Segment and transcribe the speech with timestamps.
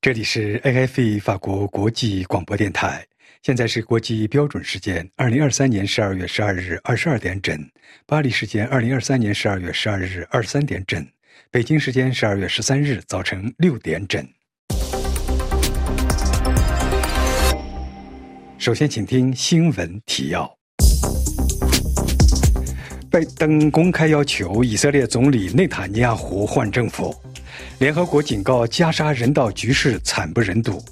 [0.00, 3.04] 这里是 AFE 法国国际广播电台。
[3.42, 7.68] 现在是国际标准时间二零二三年十二月十二日二十二点整，
[8.06, 11.04] 巴黎时间二零二三年十二月十二日二十三点整，
[11.50, 14.24] 北京时间十二月十三日早晨六点整。
[18.56, 20.48] 首先，请听新闻提要。
[23.10, 27.12] 拜登公开要求以色列总理内塔尼亚胡换政府。
[27.78, 30.82] 联合国警告加沙人道局势惨不忍睹，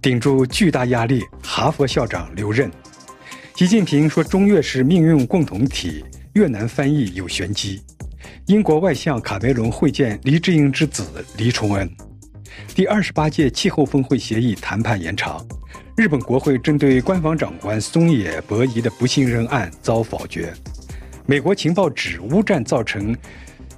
[0.00, 2.70] 顶住巨大压力，哈佛校长留任。
[3.56, 7.82] 习近平说中越是命运共同体，越南翻译有玄机。
[8.46, 11.90] 英国外相卡梅伦会见黎智英之子黎崇恩。
[12.74, 15.44] 第二十八届气候峰会协议谈判延长。
[15.96, 20.52] 日本国会针对官房长官松野博一的不信任案遭否决。
[21.26, 23.14] 美国情报指乌战造成。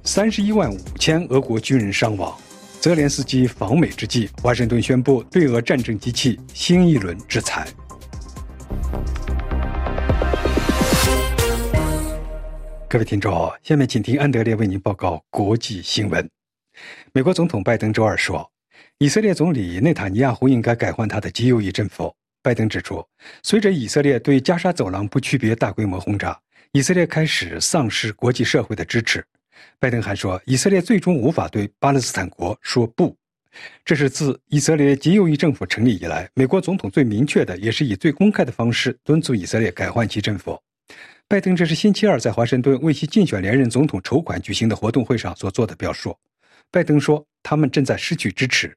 [0.07, 2.33] 三十一万五千俄国军人伤亡，
[2.81, 7.67] 泽连斯基访美之际，华盛顿宣布对俄战争机器新一轮制裁。
[12.89, 16.31] 各位听众，下面请听安德烈为您报告国际新闻。
[17.13, 18.49] 美国总统拜登周二说，
[18.99, 22.15] 以色列总理内塔尼亚胡应该改换他的极右翼政府。
[22.45, 23.05] 拜登指出，
[23.43, 26.39] 随着以色列对加沙走廊不区别大规模轰炸，
[26.71, 29.25] 以色列开始丧失国际社会的支持。
[29.79, 33.17] 拜登还说，以色列最终无法对巴勒斯坦国说不。
[33.85, 40.61] 这是自以色列极右翼政府成立以来，美国总统最明确的，也是以最公开的方式敦促以色列改换其政府。
[41.27, 46.17] 拜登这是星期二在华盛顿为其竞选连任总统筹款举行的活动会上所做的表述。
[46.71, 48.77] 拜登说，他们正在失去支持。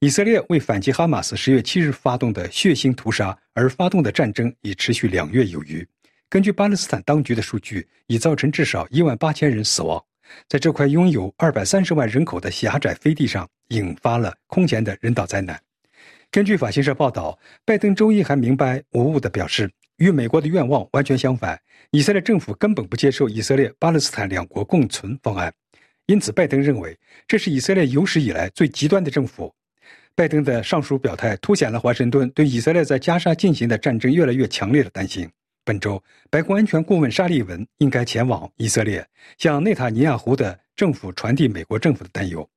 [0.00, 5.86] 以色列为反击哈马斯十月七日发动的血腥屠杀而发动的战争已持续两月有余。
[6.28, 10.02] 根据巴勒斯坦当局的数据，已造成至少一万八千人死亡。
[10.48, 15.60] 在这块拥有二百三十万人口的狭窄飞地上，引发了空前的人道灾难。
[16.30, 21.58] 根据法新社报道，拜登周一还明白无误地表示，与美国的愿望完全相反，
[21.90, 25.52] 以色列政府根本不接受以色列巴勒斯坦两国共存方案。
[26.06, 26.96] 因此，拜登认为
[27.26, 29.52] 这是以色列有史以来最极端的政府。
[30.14, 35.28] 拜登的上述表态凸显了华盛顿对以色列在加沙进行的战争越来越强烈的担心。
[35.66, 36.00] 本周，
[36.30, 39.04] 白宫安全顾问沙利文应该前往以色列，
[39.36, 42.48] 向内塔尼亚胡的政府传递美国政府的担忧。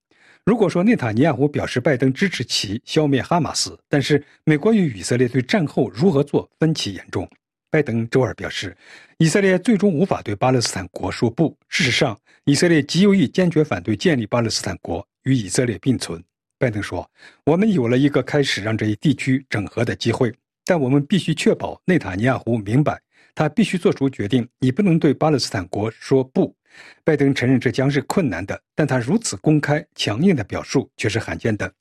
[0.46, 7.28] 如果说内塔尼亚胡表示拜登支持其消灭哈马斯，但是美国与以色列对战后如何做分歧严重。
[7.72, 8.78] 拜登周二表示，
[9.18, 11.58] 以色列最终无法对巴勒斯坦国说不。
[11.68, 12.16] 事实上，
[12.46, 16.24] 以色列极右翼坚决反对建立巴勒斯坦国与以色列并存。
[16.60, 17.10] 拜登说
[17.44, 20.32] ：“我们有了一个开始让这一地区整合的机会。”
[20.70, 23.02] 但我们必须确保内塔尼亚胡明白，
[23.34, 24.48] 他必须做出决定。
[24.60, 26.56] 你不能对巴勒斯坦国说不。
[27.04, 31.74] 拜登承认这将是困难的，但他如此公开、强硬的表述却是罕见的。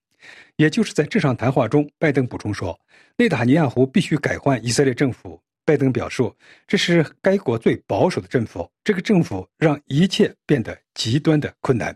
[0.57, 2.81] 也就是在这场谈话中，拜登补充说，
[3.19, 5.39] 内塔尼亚胡必须改换以色列政府。
[5.67, 6.35] 拜登表述，
[6.67, 11.95] 这是该国最保守的政府，这个政府让一切变得极端的困难。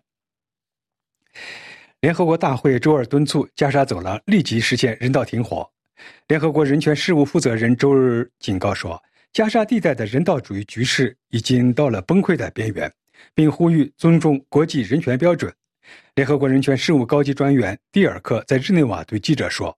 [2.00, 5.66] 联合国大会周二敦促加沙走廊立即实现人道停火。
[6.28, 9.02] 联合国人权事务负责人周日警告说，
[9.32, 12.92] 加沙地带的人道主义局势已经到了崩溃的边缘，
[13.34, 15.52] 并呼吁尊重国际人权标准。
[16.14, 19.76] 联合国人权事务高级专员蒂尔克在日内瓦对记者说：“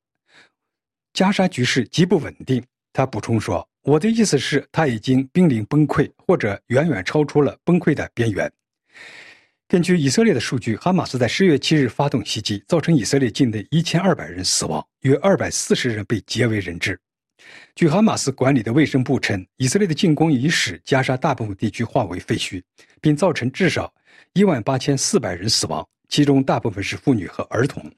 [1.14, 2.62] 加沙局势极不稳定。”
[2.92, 8.50] 他补充说：“我的意思是，他已经濒临崩溃，或者远远超出了崩溃的边缘。”
[9.66, 17.00] 根据以色列的数据，哈马斯在十月七日发动袭击，造成以色列境内一千二百人死亡，约二百四十人被劫为人质。
[17.74, 22.62] 据哈马斯管理的卫生部称，以色列的进攻已使加沙大部分地区化为废墟，
[23.00, 23.92] 并造成至少
[24.34, 27.90] 一万八千四百人死亡，其中大部分是妇女和儿童。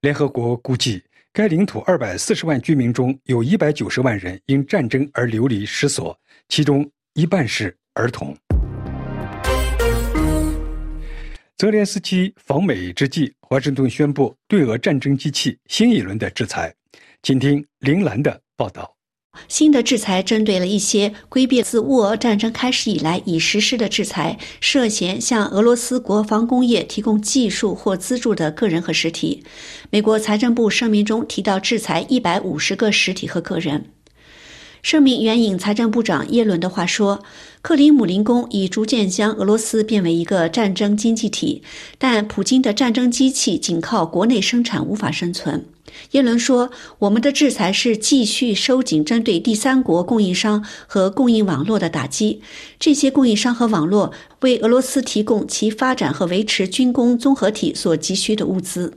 [0.00, 6.18] 联合国估计，该领土二百四十万居民中有一百九十万人因战争而流离失所，
[6.48, 8.34] 其中一半是儿童。
[11.58, 16.74] 泽连斯基访美之际，华盛顿宣布对俄战争机器新一轮的制裁。
[17.22, 18.94] 请听林兰的报道。
[19.48, 29.42] 新的制裁针对了一些规避自乌俄战争开始以来已实施的制裁，涉嫌向俄罗斯国防工业提供技术或资助的个人和实体。
[29.88, 33.92] 美国财政部声明中提到，制裁一百五十个实体和个人。
[34.86, 37.24] 声明援引财政部长耶伦的话说
[37.60, 41.64] ：“克里姆林宫已逐渐将俄罗斯变为一个战争经济体，
[41.98, 45.66] 但普京的战争机器仅靠国内生产无法生存。”
[46.12, 52.40] 耶伦说：“我们的制裁是继续收紧针对第三国供应商和供应网络的打击，
[52.78, 54.12] 这些供应商和网络
[54.42, 58.96] 为俄罗斯提供其发展和维持军工综合体所急需的物资。”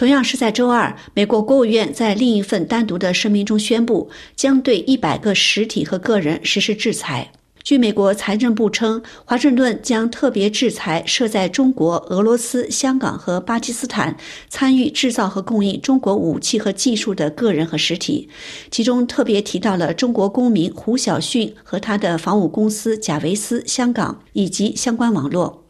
[0.00, 7.30] 同样是在周二，美国国务院在另一份单独的声明中宣布，将对一百个实体和个人实施制裁。
[7.62, 14.16] 据美国财政部称，华盛顿将特别制裁设在中国、俄罗斯、香港和巴基斯坦
[14.48, 18.30] 参与制造和供应中国武器和技术的个人和实体，
[18.70, 25.66] 其中特别提到了中国公民胡晓逊和他的防务公司贾维斯香港以及相关网络。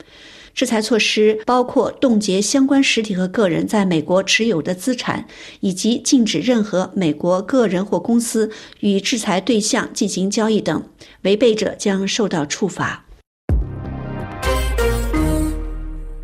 [0.54, 5.26] 制裁措施包括冻结相关实体和个人在美国持有的资产，
[5.60, 8.50] 以及禁止任何美国个人或公司
[8.80, 10.82] 与制裁对象进行交易等，
[11.22, 13.06] 违背者将受到处罚。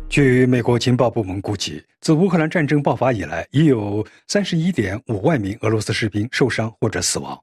[0.09, 7.37] 据美国情报部门估计，自乌克兰战争爆发以来，已有三十一点五万名俄罗斯士兵受伤或者死亡。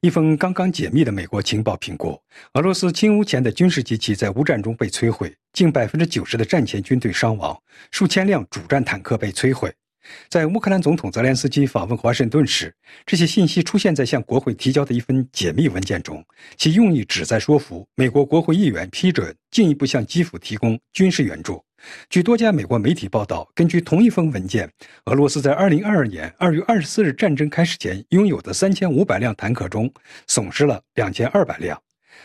[0.00, 2.20] 一封刚刚解密的美国情报评估，
[2.54, 7.60] 俄罗斯侵乌前的军事机器在乌战中被摧毁，近百分之九十的战前军队伤亡，
[7.90, 9.72] 数千辆主战坦克被摧毁。
[10.30, 12.74] 在乌克兰总统泽连斯基访问华盛顿时，
[13.04, 16.24] 这些信息出现在向国会提交的一份解密文件中，
[16.56, 21.62] 其用意旨在说服美国国会议员批准进一步向基辅提供军事援助。
[22.10, 24.70] 据多家美国媒体报道，根据同一份文件，
[25.04, 29.92] 俄罗斯在2022年2月24日战争开始前拥有的3500辆坦克中，
[30.26, 31.80] 损失了2200辆。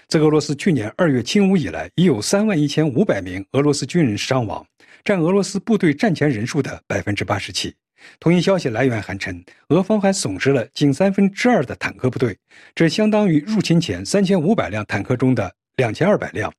[0.07, 4.65] 自俄罗斯去年2月侵乌以来，已有31500名俄罗斯军人伤亡，
[5.03, 7.73] 占俄罗斯部队战前人数的87%。
[8.19, 12.37] 同一消息来源还称，俄方还损失了近三分之二的坦克部队，
[12.73, 16.53] 这相当于入侵前3500辆坦克中的2200辆。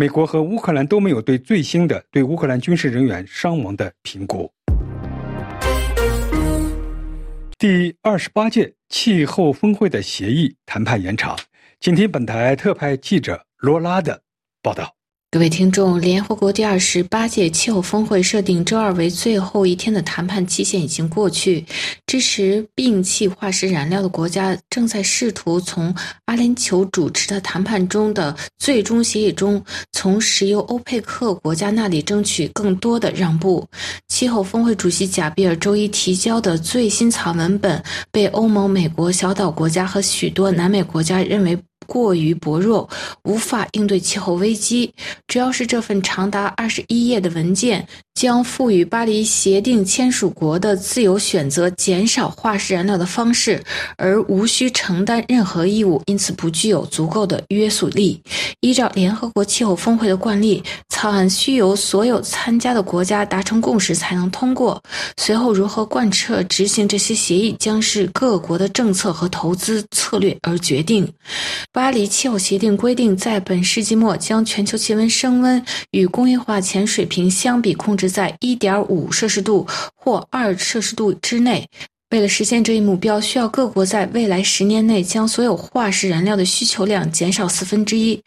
[0.00, 4.48] 美国和乌克兰都没有对最新的对乌克兰军事人员伤亡的评估。
[7.58, 11.36] 第二十八届气候峰会的协议谈判延长，
[11.80, 14.22] 请听本台特派记者罗拉的
[14.62, 14.97] 报道。
[15.30, 21.66] 各位听众，联合国第二十八届气候峰会设定周二为最后一天的谈判期限已经过去，
[22.06, 25.94] 支持摒弃化石燃料的国家正在试图从
[26.24, 33.62] 阿联酋主持的谈判中的最终协议中，从石油欧佩克国家那里争取更多的让步。
[34.08, 41.58] 气候峰会主席贾比尔周一提交的最新草文本被欧盟、美国、小岛国家和许多南美国家认为。
[41.86, 42.88] 过于薄弱，
[43.24, 44.92] 无法应对气候危机。
[45.26, 47.86] 主要是这份长达二十一页的文件。
[48.18, 53.62] 将赋予巴黎协定签署国的自由选择减少化石燃料的方式，
[53.96, 58.20] 而无需承担任何义务，因此不具有足够的约束力。
[58.58, 64.82] 依照联合国气候峰会的惯例，草案需由所有参加的国家达成共识才能通过。
[65.16, 71.08] 随后如何贯彻执行这些协议，将是各国的政策和投资策略而决定。
[71.70, 78.08] 巴黎气候协定规定，在本世纪末将全球气温升温与工业化前水平相比控制。
[78.08, 81.68] 在一点五摄氏度或二摄氏度之内。
[82.10, 88.18] 为了实现这一目标，需要各国在未来十年内将所有化石燃料的需求量减少四分之一。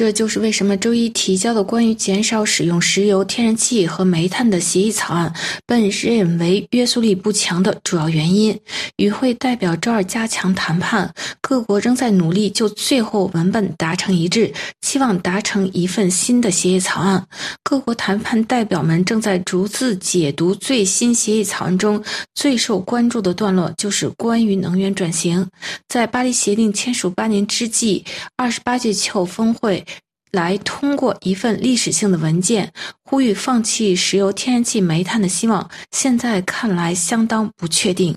[0.00, 5.30] 这就是为什么周一提交的关于减少使用石油、天然气和煤炭的协议草案
[5.66, 8.58] 被认为约束力不强的主要原因。
[8.96, 11.12] 与会代表周二加强谈判，
[11.42, 14.50] 各国仍在努力就最后文本达成一致，
[14.80, 17.26] 期望达成一份新的协议草案。
[17.62, 22.02] 各国谈判代表们正在逐字解读最新协议草案中
[22.34, 25.46] 最受关注的段落，就是关于能源转型。
[25.88, 28.02] 在巴黎协定签署八年之际，
[28.36, 29.84] 二十八届气候峰会。
[30.32, 32.72] 来通过一份历史性的文件，
[33.02, 38.14] 呼吁放弃石油、天然气、煤炭的希望，现在看来相当不确定。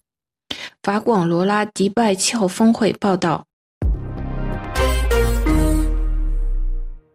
[0.83, 3.45] 法广罗拉迪拜气候峰会报道：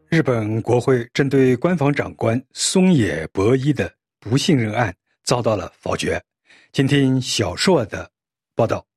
[0.08, 6.20] 日本国会针对官房长官松野博一的不信任案遭到了否决。
[6.72, 8.10] 请听小硕的
[8.56, 8.87] 报道。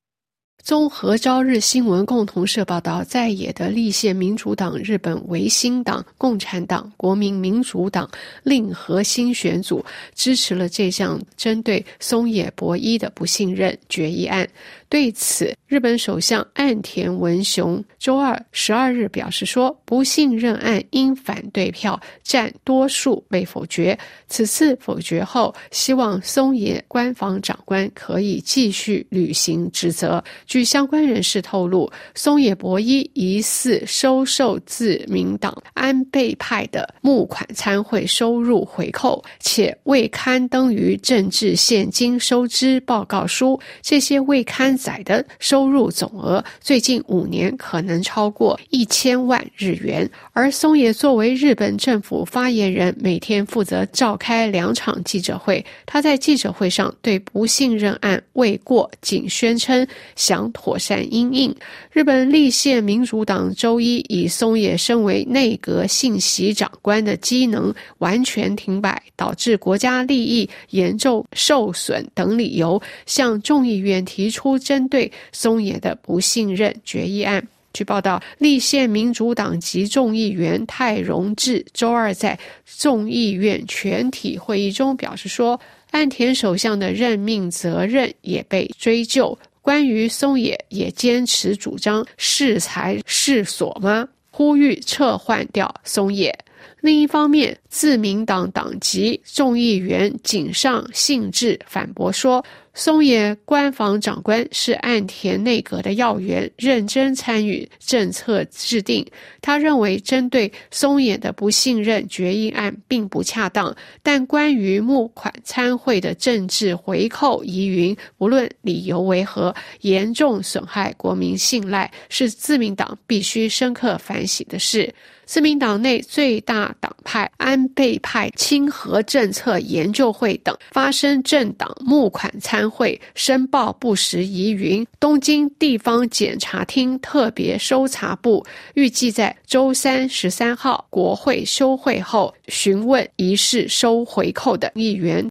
[0.64, 8.10] 综合朝日新闻共同社报道，在野的立宪民主党、日本维新党、共产党、国民民主党
[8.44, 14.48] 令和新选组支持了这项针对松野博一的不信任决议案。
[14.88, 23.98] 对此，日本首相岸田文雄周二十二日表示说，不信任案因反对票占多数被否决。
[24.28, 30.22] 此次否决后，希望松野官房长官可以继续履行职责。
[30.52, 43.58] 据相关人士透露，松野博一疑似收受自民党安倍派的募款参会收入回扣，且未刊登于政治现金收支报告书。
[43.82, 50.12] 这些未刊载的收入总额，最近五年可能超过一千万日元。
[50.34, 55.66] 而松野作为日本政府发言人，每天负责召开两场记者会。
[55.86, 61.54] 他在记者会上对不信任案未过，仅宣称想妥善应应。
[61.92, 77.46] 日本立宪民主党周一以松野身为内阁信息长官的机能完全停摆，导致国家利益严重受损等理由，向众议院提出针对松野的不信任决议案。
[77.74, 85.58] 据报道，立宪民主党籍众议员泰荣志周二在众议院全体会议中表示说，
[85.92, 89.38] 岸田首相的任命责任也被追究。
[89.62, 94.08] 关于松野，也坚持主张是才是所吗？
[94.32, 96.38] 呼吁撤换掉松野。
[96.82, 102.44] 另一方面，自民党党籍众议员井上信治反驳说。
[102.74, 109.06] 松野官房长官是岸田内阁的要员，认真参与政策制定。
[109.42, 124.94] 他认为针对松野的不信任决议案并不恰当，但关于募款参会的政治回扣疑云，无论理由为何，严重损害国民信赖，是自民党必须深刻反省的事。
[125.26, 145.28] 自民党内最大党派安倍派亲和政策研究会等发生政党募款参会申报不实疑云，东京地方检察厅特别搜查部预计在周三十三号国会休会后询问疑似收回扣的议员。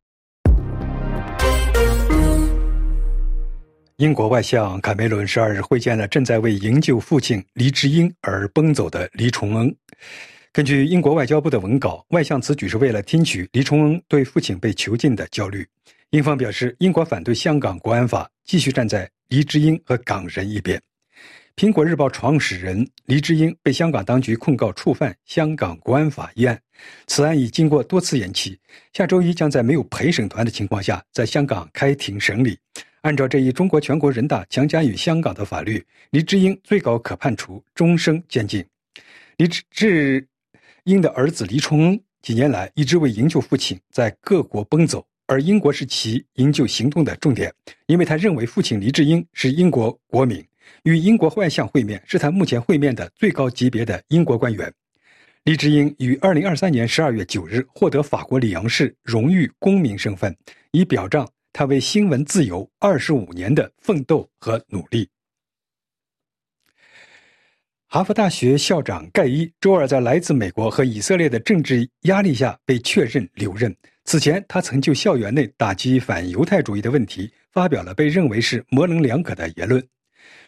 [3.97, 9.77] 英国外相卡梅伦十二日会见了正在为营救父亲黎智英而奔走的黎崇恩。
[10.53, 15.67] 根据英国外交部的文稿，外相此举是为了听取黎崇恩对父亲被囚禁的焦虑。
[16.11, 20.81] 英方表示，英国反对香港国安法，继续站在黎智英和港人一边。
[21.55, 26.61] 苹果日报创始人黎智英被香港当局控告触犯香港国安法一案，
[27.07, 28.59] 此案已经过多次延期，
[28.93, 32.59] 下周一将在没有陪审团的情况下在香港开庭审理。
[33.03, 38.65] 按照这一中国全国人大强加于香港的法律，黎智英最高可判处终生监禁。
[39.37, 40.27] 黎智
[40.83, 47.55] 英的儿子黎崇恩几年来一直为营救父亲在各国奔走，而英国是其营救行动的重点，
[47.87, 50.45] 因为他认为父亲黎智英是英国国民。
[50.83, 54.73] 与英国外相会面是他目前会面的最高级别的英国官员。
[55.45, 60.37] 黎智英于2023年12月9日获得法国里昂市荣誉公民身份，
[60.73, 61.29] 以表彰。
[61.53, 65.09] 他为新闻自由二十五年的奋斗和努力。
[67.87, 73.73] 哈佛大学校长盖伊周二在来自美国和以色列的政治压力下被确认留任。
[74.11, 79.81] 此前，他曾就校园内打击反犹太主义的问题发表了被认为是模棱两可的言论。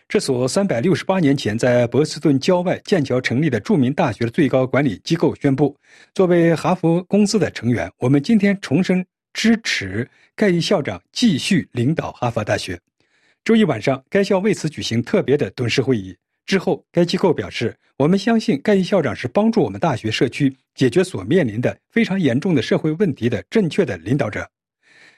[0.09, 5.77] 这所三百六十八年前在波士顿郊外剑桥成立的著名大学的最高管理机构宣布
[6.13, 12.77] ：“作为哈佛公司的成员，我们今天重申。”支持盖伊校长继续领导哈佛大学。
[13.45, 16.17] 周一晚上，该校为此举行特别的董事会议。
[16.47, 24.49] 之后，该机构表示：“我们相信盖伊校长是帮助我们大学社区解决所面临的非常严重的社会问题的正确的领导者。”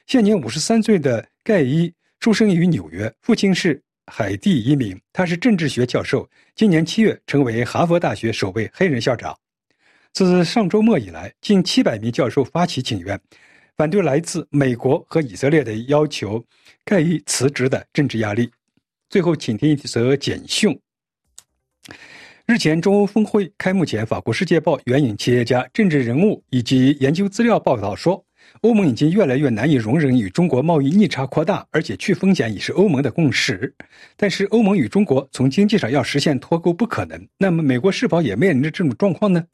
[0.06, 6.28] 现年五十三岁的盖伊出生于纽约，父亲是海地移民，他是政治学教授。
[6.54, 9.34] 今年七月，成为哈佛大学首位黑人校长。
[10.12, 13.18] 自上周末以来，近七百名教授发起请愿。
[13.76, 16.44] 反对来自美国和以色列的要求
[16.84, 18.49] 盖伊辞职的政治压力。
[19.08, 20.78] 最后，请听一则简讯。
[22.46, 28.22] 日前，中欧峰会开幕前，法国《世界报》援引企业家、政治人物以及研究资料报道说，
[28.60, 33.74] 欧盟已经越来越难以容忍与中国贸易逆差扩大，而且去风险已是欧盟的共识。
[34.14, 37.26] 但是，欧盟与中国从经济上要实现脱钩不可能。
[37.38, 39.42] 那么，美国是否也面临着这种状况呢？《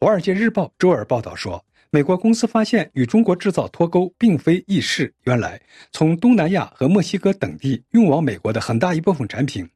[0.00, 1.62] 华尔街日报》周二报道说。
[1.90, 5.10] 美国公司发现与中国制造脱钩并非易事。
[5.24, 5.58] 原来，
[5.90, 9.66] 从东南亚和墨西哥等地运往美国的很大一部分产品，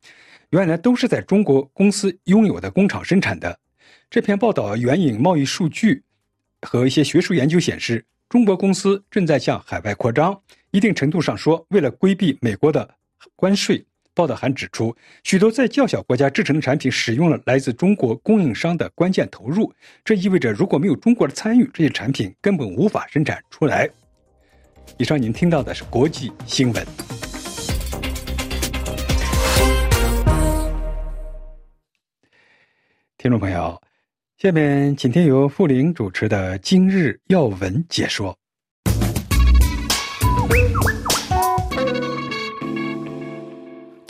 [0.53, 3.59] 原来都是在中国公司拥有的工厂生产的。
[4.11, 6.03] 这篇报道援引贸易数据
[6.61, 10.39] 和一些学术研究显示，中国公司正在向海外扩张。
[10.71, 12.97] 一定程度上说，为了规避美国的
[13.35, 13.85] 关税。
[14.15, 14.95] 报道还指出，
[15.25, 19.73] 许多在较小国家制成的产品使用了来自中国供应商的关键投入，
[20.05, 23.89] 这意味着如果没有中国的参与，这些产品根本无法生产出来。
[24.99, 27.32] 以上您听到的是国际新闻。
[33.23, 33.81] 听众朋友，
[34.37, 38.37] 下面请听由傅林主持的《今日要闻》解说。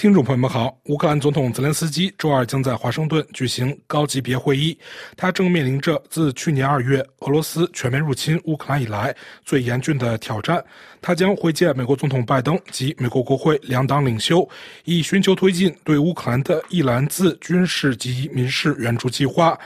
[0.03, 4.77] 听众朋友们好，乌克兰总统泽连斯基周二将在华盛顿举行高级别会议，
[5.17, 10.61] 他正面临着自去年二月俄罗斯全面入侵乌克兰以来最严峻的挑战。
[11.01, 14.49] 他将会见美国总统拜登及美国国会两党领袖，
[14.87, 19.57] 以寻求推进对乌克兰的一篮子军事及民事援助计划。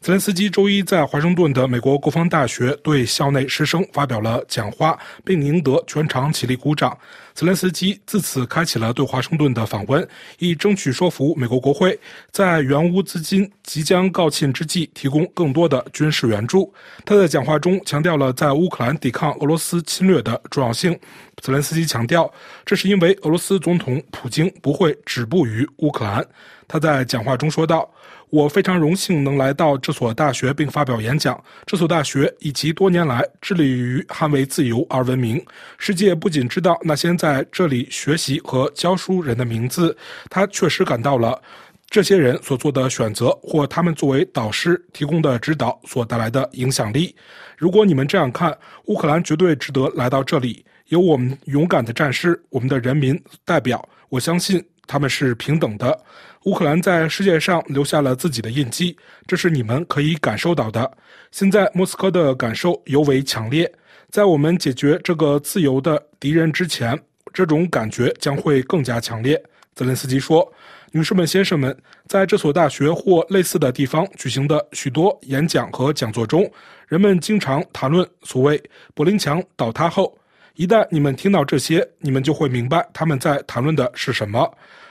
[0.00, 6.96] 泽连斯基周一在华盛顿的美国国防大学对校内师生发表了讲话，并赢得全场起立鼓掌。
[7.40, 10.06] 泽连斯基自此开启了对华盛顿的访问，
[10.40, 11.98] 以争取说服美国国会，
[12.30, 16.70] 在援乌资金即将告罄之际提供更多的军事援助。
[17.02, 20.92] 他在讲话中强调了在乌克兰抵抗俄罗斯侵略的重要性。
[21.40, 22.30] 泽连斯基强调，
[22.66, 26.22] 这是因为俄罗斯总统普京不会止步于乌克兰。
[26.68, 27.90] 他在讲话中说道。
[28.30, 31.42] 我非常荣幸能来到这所大学并发表演讲。
[31.66, 35.44] 这所大学以其多年来致力于捍卫自由而闻名。
[35.78, 39.96] 世界不仅知道那些在这里学习和教书人的名字，
[40.28, 41.42] 他确实感到了
[41.88, 47.14] 这些人所做的选择或他们作为导师提供的指导所带来的影响力。
[47.58, 53.86] 如果你们这样看，乌克兰绝对值得来到这里，有我们勇敢的战士，我们的人民代表。
[54.08, 56.00] 我相信他们是平等的。
[56.44, 60.90] 乌克兰在世界上留下了自己的印记，这是你们可以感受到的。
[61.30, 63.70] 现在莫斯科的感受尤为强烈，
[64.08, 66.98] 在我们解决这个自由的敌人之前，
[67.34, 69.38] 这种感觉将会更加强烈。
[69.74, 70.50] 泽连斯基说
[70.92, 76.50] ：“女士们、先生们，在这所大学或类似的地方举行的许多演讲和讲座中，
[76.88, 78.60] 人们经常谈论所谓
[78.94, 80.16] 柏林墙倒塌后。
[80.54, 84.50] 一旦你们听到这些，你们就会明白他们在谈论的是什么。”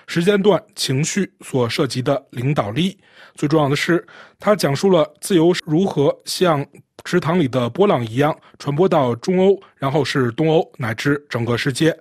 [0.09, 2.97] 时间段情绪所涉及的领导力，
[3.35, 4.03] 最重要的是，
[4.39, 6.65] 他讲述了自由如何像
[7.03, 11.95] 池塘里的波浪一样传播到中欧，然后是东欧乃至整个世界。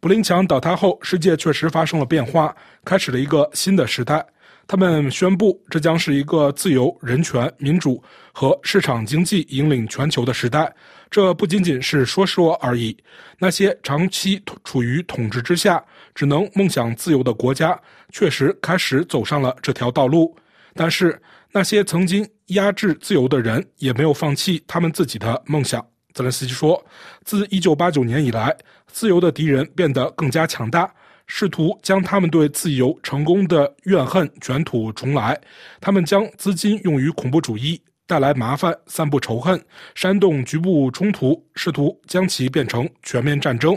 [0.00, 2.52] 柏林墙倒塌后，世界确实发生了变化，
[2.84, 4.26] 开始了一个新的时代。
[4.66, 10.74] 他们宣布，这将是一个自由、人权、民主和市场经济引领全球的时代。
[11.08, 12.96] 这不仅仅是说说而已。
[13.38, 15.80] 那些长期处于统治之下、
[16.16, 17.78] 只能梦想自由的国家，
[18.10, 20.34] 确实开始走上了这条道路。
[20.74, 21.20] 但是，
[21.52, 25.86] 那些曾经压制自由的人，也没有放弃他们自己的梦想。
[26.14, 26.82] 泽连斯基说
[27.24, 30.90] ：“自1989年以来，自由的敌人变得更加强大。”
[31.28, 35.36] 试图将他们对自由成功的怨恨卷土重来，
[35.80, 39.60] 他们将资金用于恐怖主义，带来麻烦，散布仇恨，
[39.94, 43.76] 煽动局部冲突，试图将其变成全面战争，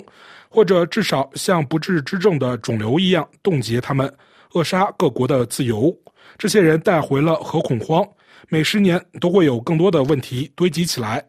[0.50, 4.12] 或者至少像不治之症的肿瘤一样冻结他们，
[4.54, 5.96] 扼杀各国的自由。
[6.38, 8.06] 这些人带回了核恐慌，
[8.50, 11.24] 每十年都会有更多的问题堆积起来。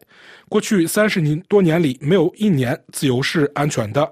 [0.49, 4.11] 过去三十年多年里，没有一年自由是安全的。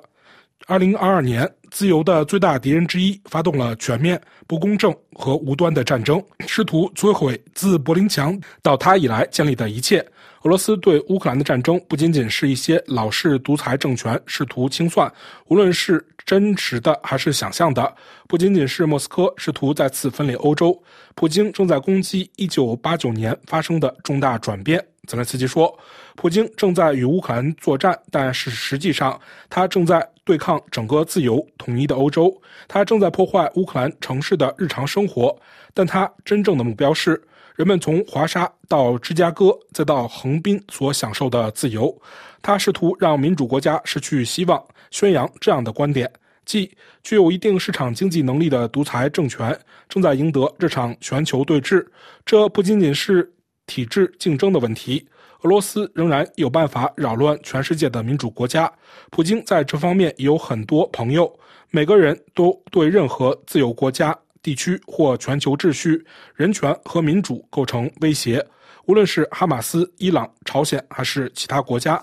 [0.67, 10.05] 二零二二年，自由的最大敌人之一发动了全面、不公正和无端的战争，试图摧毁自柏林墙倒塌以来建立的一切。
[10.43, 15.11] 俄罗斯对乌克兰的战争不仅仅是一些老式独裁政权试图清算，
[15.47, 17.93] 无论是真实的还是想象的，
[18.25, 20.81] 不仅仅是莫斯科试图再次分裂欧洲，
[21.13, 24.83] 普京正在攻击一九八九年发生的重大转变。
[25.07, 25.75] 泽连斯基说
[26.15, 32.31] ：“普京正在与乌克兰作战，但是实际上他正在对抗整个自由统一的欧洲。
[32.67, 35.35] 他正在破坏乌克兰城市的日常生活，
[35.73, 37.19] 但他真正的目标是
[37.59, 41.93] 人们从华沙到芝加哥再到横滨所享受的自由。
[42.41, 46.09] 他试图让民主国家失去希望，宣扬这样的观点：
[46.45, 46.71] 即
[47.03, 49.53] 具有一定市场经济能力的独裁政权
[49.89, 51.85] 正在赢得这场全球对峙。
[52.25, 53.29] 这不仅仅是。”
[53.67, 55.07] 体制竞争的问题，
[55.41, 58.71] 俄罗斯仍然有办法扰乱全世界的民主国家。
[59.11, 61.31] 普京在这方面有很多朋友，
[61.69, 68.45] 每个人都对任何自由国家、地区或全球秩序、人权和民主构成威胁，
[68.85, 72.01] 无论是哈马斯、伊朗、朝鲜还是其他国家。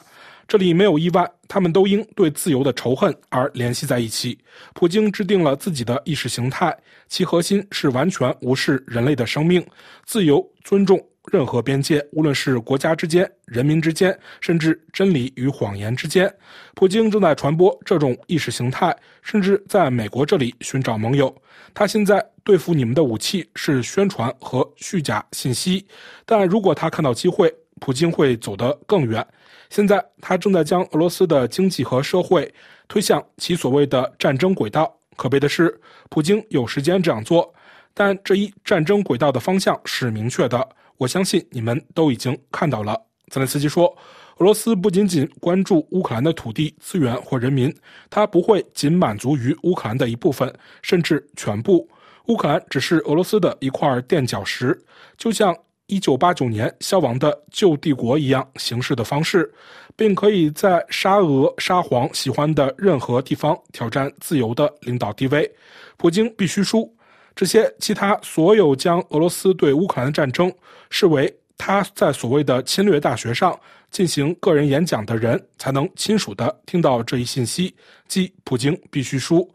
[0.48, 4.38] 这里没有意外，他们都因对自由的仇恨而联系在一起。
[4.74, 6.76] 普京制定了自己的意识形态，
[7.08, 9.66] 其核心是完全无视人类的生命、
[10.04, 11.04] 自由、尊重。
[11.32, 16.32] 任何边界，无论是国家之间、人民之间，甚至真理与谎言之间，
[16.74, 21.34] 普京正在传播这种意识形态，甚至在美国这里寻找盟友。
[21.74, 25.84] 他现在对付你们的武器是宣传和虚假信息，
[26.24, 29.26] 但如果他看到机会，普京会走得更远。
[29.68, 32.52] 现在他正在将俄罗斯的经济和社会
[32.86, 34.96] 推向其所谓的战争轨道。
[35.16, 37.52] 可悲的是，普京有时间这样做。
[37.92, 43.00] 但这一战争轨道的方向是明确的，我相信你们都已经看到了。
[43.30, 43.96] 泽连斯基说。
[44.38, 47.74] 俄罗斯不仅仅关注乌克兰的土地资源或人民，
[48.10, 51.88] 它不会仅满足于乌克兰的一部分，甚至全部。
[52.26, 54.78] 乌克兰只是俄罗斯的一块垫脚石，
[55.16, 55.56] 就像
[55.88, 59.50] 1989年消亡的旧帝国一样行事的方式，
[59.96, 65.50] 并可以在沙俄、沙皇喜欢的任何地方挑战自由的领导地位。
[65.96, 66.94] 普京必须输。
[67.36, 70.52] 这些其他所有将俄罗斯对乌克兰的战争
[70.90, 73.56] 视为他在所谓的侵略大学上。
[73.88, 77.74] 进行个人演讲的人才能亲属的听到这一信息，
[78.08, 79.48] 即普京必须输。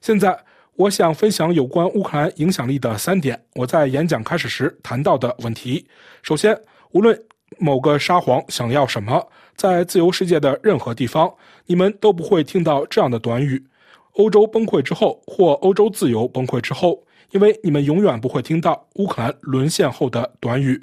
[0.00, 0.36] 现在，
[0.74, 3.40] 我想分享有关乌克兰影响力的三点。
[3.54, 5.86] 我在演讲开始时谈到的问题：
[6.22, 6.58] 首先，
[6.92, 7.16] 无论
[7.58, 11.32] 某个沙皇想要什么，在自由世界的任何地方，
[11.66, 13.62] 你们都不会听到这样的短语
[14.16, 20.80] “欧洲崩溃之后”或“欧洲自由崩溃之后”，因为你们永远不会听到乌克兰沦陷后的短语。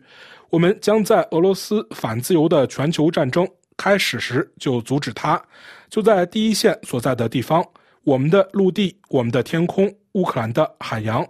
[0.50, 5.42] 我们将在俄罗斯反自由的全球战争开始时就阻止它，
[5.90, 7.66] 就在第一线所在的地方，
[8.04, 11.26] 我们的陆地、我们的天空、乌克兰的海洋，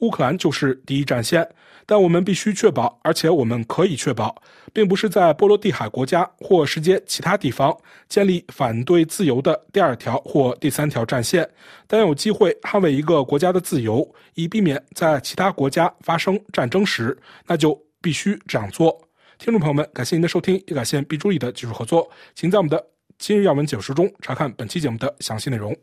[0.00, 1.48] 乌克兰就是第一战线。
[1.86, 7.76] 但我们必须确保，而且我们可以确保，并不是在波罗的海国家或世界其他地方
[8.08, 11.48] 建立反对自由的第二条或第三条战线。
[11.86, 17.78] 当有机会捍卫一个国家的自由，以避免在其他国家发生战争时，那就。
[18.04, 19.00] 必须这样做。
[19.38, 22.06] 听众朋友们，感谢您的收听，也感谢 B 助理的技术合作。
[22.34, 25.74] 请在我们的今日要闻解说中查看本期节目的详细内容。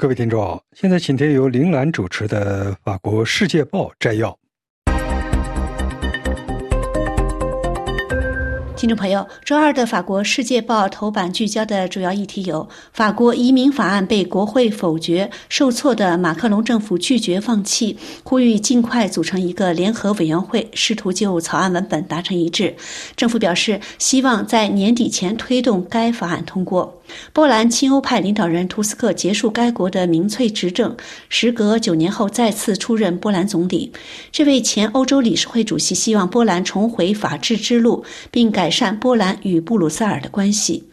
[0.00, 4.38] 各位听众，现在请听由林兰主持的《法国世界报》摘要。
[8.78, 22.76] 听众朋友，周二的法国《世界报》头版聚焦的主要议题有：法国移民法案被国会否决，受挫的马克龙政府拒绝放弃，呼吁尽快组成一个联合委员会，试图就草案文本达成一致。
[23.16, 26.94] 政府表示希望在年底前推动该法案通过。
[27.32, 30.94] 波兰亲欧派领导人图斯克结束该国的民粹执政，
[31.30, 33.90] 时隔九年后再次出任波兰总理。
[34.30, 40.90] 这位前欧洲理事会主席希望波兰重回法治之路，并改改善波兰与布鲁塞尔的关系。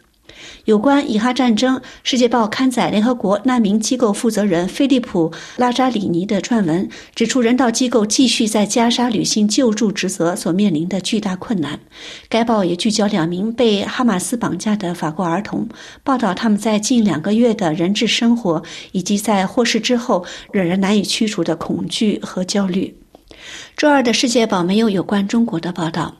[0.64, 11.78] 有关以哈战争，《世界报》刊载联合国难民机构负责人菲利普·拉扎里尼的撰文，指出人道机构继续在加沙履行救助职责所面临的巨大困难。
[12.30, 15.68] 该报也聚焦两名被哈马斯绑架的法国儿童，
[16.02, 18.62] 报道他们在近两个月的人质生活，
[18.92, 22.96] 以及在获释之后仍然难以驱除的恐惧和焦虑。
[23.76, 26.16] 周二的《世界报》没有有关中国的报道。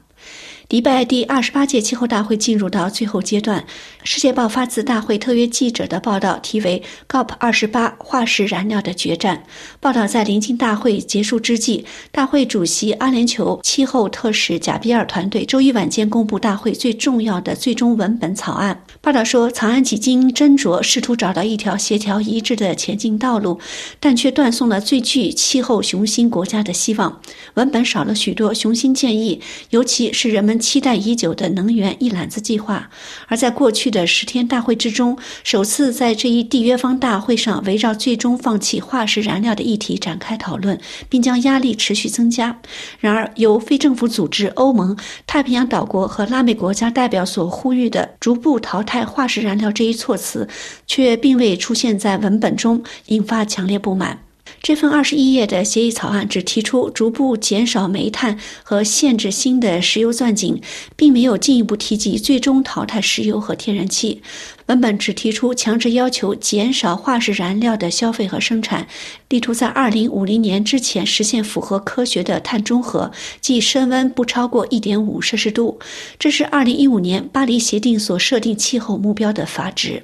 [0.69, 3.65] 迪拜第二十八届气候大会进入到最后阶段。
[4.03, 9.45] 世界报发自大会特约记者的报道，题为 “COP 二十八化石燃料的决战”。
[9.79, 18.83] 报道在临近大会结束之际，大会主席阿联酋气候特使贾比尔团队周一晚间公布大会最重要的最终文本草案。
[19.01, 23.61] 报道说，草案几经斟酌，试图找到一条协调一致的前进道路，
[24.01, 27.21] 但却断送了最具气候雄心国家的希望。
[27.55, 30.56] 文本少了许多雄心建议，尤其是人们。
[30.59, 32.90] 期待已久的能源一揽子计划，
[33.29, 42.61] 而在过去的十天大会之中，首次在这一缔约方大会上围绕最终放弃化石燃料的议题展开讨论，并将压力持续增加。
[43.01, 50.49] 然而，由非政府组织欧盟、太平洋岛国和拉美国家代表所呼吁的逐步淘汰化石燃料这一措辞，
[50.87, 54.26] 却并未出现在文本中，引发强烈不满。
[54.67, 60.61] 这份二十一页的协议草案只提出逐步减少煤炭和限制新的石油钻井，
[60.97, 64.21] 并没有进一步提及最终淘汰石油和天然气。
[64.67, 68.89] 文本只提出强制要求减少化石燃料的消费和生产，
[69.29, 75.79] 力图在二零五零年之前实现符合科学的碳中和，即升温不超过一点五摄氏度。
[76.19, 80.03] 这是二零一五年巴黎协定所设定气候目标的阀值。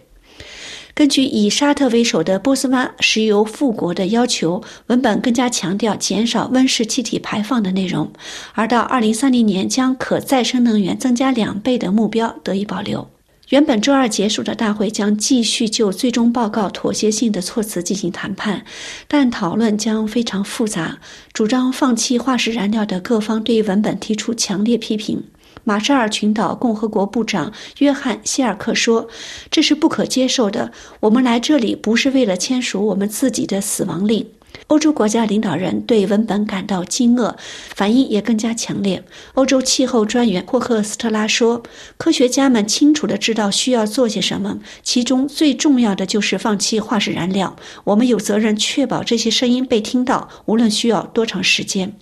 [0.94, 8.12] 根据以沙特为首的波斯湾石油富国的要求，文本更加强调减少温室气体排放的内容，
[8.52, 13.08] 而到2030年将可再生能源增加两倍的目标得以保留。
[13.48, 18.64] 原本周二结束的大会将继续就最终报告妥协性的措辞进行谈判，
[19.08, 20.98] 但讨论将非常复杂。
[21.32, 25.24] 主张放弃化石燃料的各方对文本提出强烈批评。
[25.64, 29.08] 马绍尔群岛共和国部长约翰希尔克说
[29.50, 30.72] ：“这是不可接受的。
[31.00, 34.26] 我们来这里不是为了签署我们自己的死亡令。”
[34.68, 37.34] 欧洲国家领导人对文本感到惊愕，
[37.74, 39.04] 反应也更加强烈。
[39.34, 41.62] 欧洲气候专员霍克斯特拉说
[41.98, 47.56] ：“科学家们清楚地知道需要做些什么，其中最重要的就是放弃化石燃料。
[47.84, 51.94] 我们有责任确保这些声音被听到，无论需要多长时间。”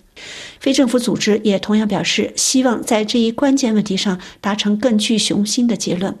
[0.59, 6.15] 非政府组织也同样表示，希望在这一关键问题上达成更具雄心的结论。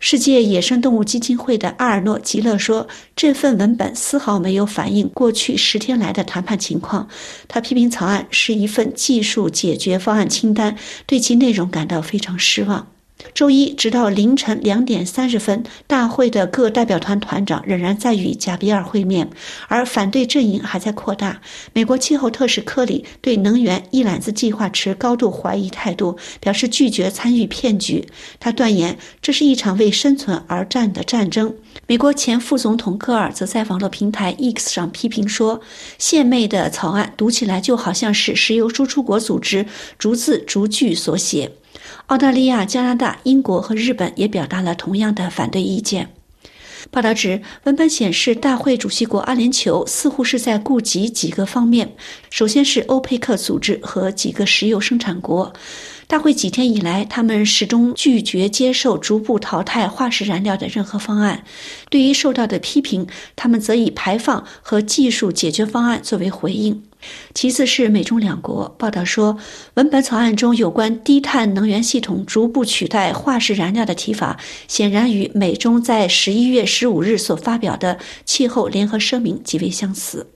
[0.00, 7.08] 世界野生动物基金会的阿尔诺·吉勒说：“这份文本丝毫没有反映过去十天来的谈判情况。
[7.48, 12.86] 他批评草案是一份技术解决方案清单，对其内容感到非常失望。”
[13.34, 19.28] 周一直到凌晨两点三十分，大会的各代表团团长仍然在与贾比尔会面，
[19.66, 21.40] 而反对阵营还在扩大。
[21.72, 28.06] 美国气候特使科里对能源一揽子计划持高度怀疑态度，表示拒绝参与骗局。
[28.38, 31.54] 他断言这是一场为生存而战的战争。
[31.86, 35.60] 美国前副总统戈尔则在网络平台 X 上批评说
[35.98, 39.66] ：“献媚的草案读起来就好像是石油输出国组织
[39.98, 41.50] 逐字逐句所写。”
[42.08, 46.08] 澳大利亚、加拿大、英国和日本也表达了同样的反对意见。
[46.90, 51.94] 报道指，文本显示，大会主席国阿联酋似乎是在顾及几个方面：
[52.30, 55.52] 首先是欧佩克组织和几个石油生产国。
[56.06, 61.44] 大会几天以来，他们始终拒绝接受逐步淘汰化石燃料的任何方案。
[61.90, 66.82] 对于受到的批评，他们则以排放和技术解决方案作为回应。
[67.34, 68.68] 其次是美中两国。
[68.78, 69.38] 报道说，
[69.74, 80.26] 文本草案中有关低碳能源系统逐步取代化石燃料的提法，显然与美中在十一月十五日所发表的气候联合声明极为相似。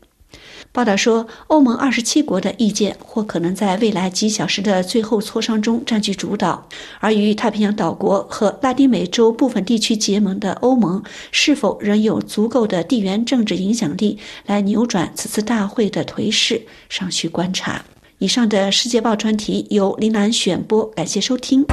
[0.75, 6.67] 报道说，欧盟二十七国的意见或可能在未来几小时的最后磋商中占据主导。
[6.99, 17.85] 而与太平洋岛国和拉丁美洲部分地区结盟的欧盟，是否仍有足够的地缘政治影响力来扭转此次大会的颓势，尚需观察。
[18.17, 21.67] 以上的世界报专题由林兰选播，感谢收听。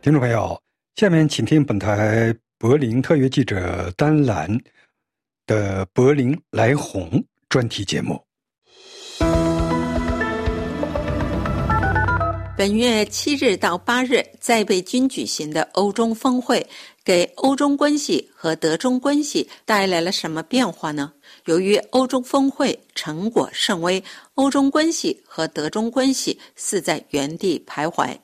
[0.00, 0.56] 听众朋友，
[0.94, 2.32] 下面请听本台。
[2.60, 4.50] 柏林特约记者丹兰
[5.46, 7.08] 的《柏林来红》
[7.48, 8.20] 专题节目。
[12.56, 16.66] 本月七日到八日在北京举行的欧中峰会，
[17.04, 21.12] 给欧中关系和德中关系带来了什么变化呢？
[21.44, 24.02] 由于欧洲峰会成果甚微，
[24.34, 28.16] 欧中关系和德中关系似在原地徘徊。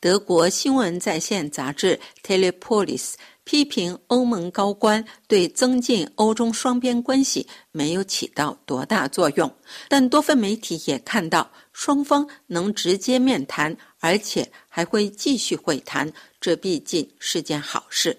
[0.00, 3.10] 德国新闻在线杂志《Telepolis》。
[3.44, 9.52] 批评欧盟高官对增进欧中双边关系没有起到多大作用，
[9.88, 18.16] 但多份媒体也看到双方能直接面谈，而且还会继续会谈，这毕竟是件好事。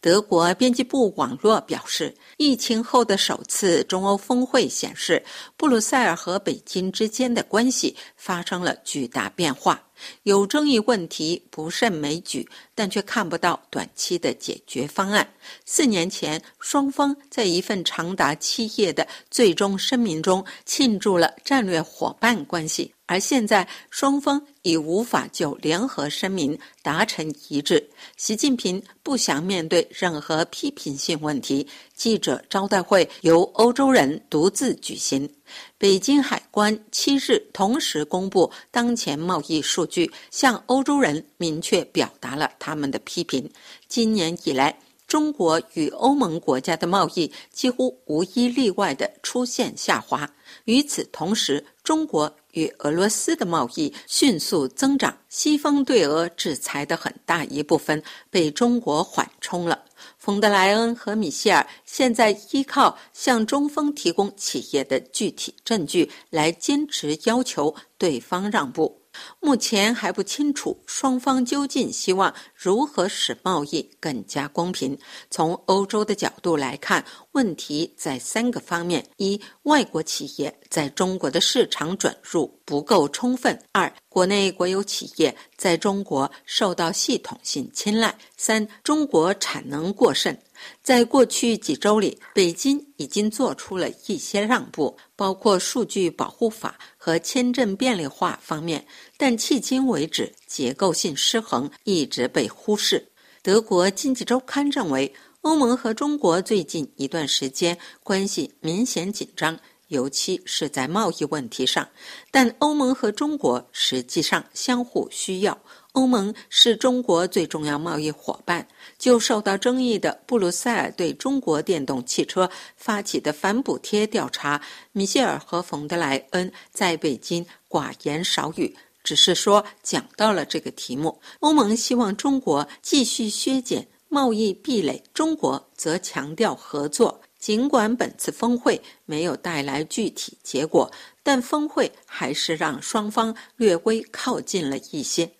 [0.00, 5.24] 德国编辑部网络表示，疫情后的首次中欧峰会显示，
[5.56, 9.82] 布鲁塞尔和北京之间的关系发生了巨大变化。
[10.22, 15.28] 有争议问题不胜枚举，但却看不到短期的解决方案。
[15.66, 22.93] 四年前，双方在一份长达七页的最终声明中庆祝了战略伙伴关系。
[23.06, 27.90] 而现在，双方已无法就联合声明达成一致。
[28.16, 35.28] 习近平不想面对任何批评性问题，记者招待会由欧洲人独自举行。
[35.76, 43.48] 北京海关七日同时公布当前贸易数据，向欧洲人明确表达了他们的批评。
[43.86, 44.74] 今年以来，
[45.14, 50.28] 中国与欧盟国家的贸易几乎无一例外地出现下滑。
[50.64, 59.84] 与此同时，中国与俄罗斯的贸易迅速增长，西方对俄制裁的很大一部分被中国缓冲了。
[60.18, 69.03] 冯德莱恩和米歇尔现在依靠向中方提供企业的具体证据来坚持要求对方让步。
[69.40, 74.98] 目前还不清楚双方究竟希望如何使贸易更加公平。
[75.30, 90.36] 从欧洲的角度来看，问题在三个方面：一、外国企业在中国的市场准入不够充分；二、国内国有企业在中国受到系统性青睐；三、中国产能过剩。
[90.82, 103.10] 在过去几周里，北京已经做出了一些让步，包括数据保护法和签证便利化方面，但迄今为止，结构性失衡一直被忽视。
[103.42, 109.58] 德国经济周刊认为，欧盟和中国最近一段时间关系明显紧张。
[109.88, 111.86] 尤其是在贸易问题上。
[112.30, 115.56] 但欧盟和中国实际上相互需要。
[115.94, 118.66] 欧盟是中国最重要贸易伙伴。
[118.98, 124.60] 就受到争议的布鲁塞尔对中国电动汽车发起的反补贴调查，
[124.92, 131.20] 米歇尔和冯德莱恩在北京寡言少语，只是说讲到了这个题目。
[131.40, 137.20] 欧盟希望中国继续削减贸易壁垒，中国则强调合作。
[137.38, 140.90] 尽管本次峰会没有带来具体结果，
[141.22, 145.30] 但峰会还是让双方略微靠近了一些。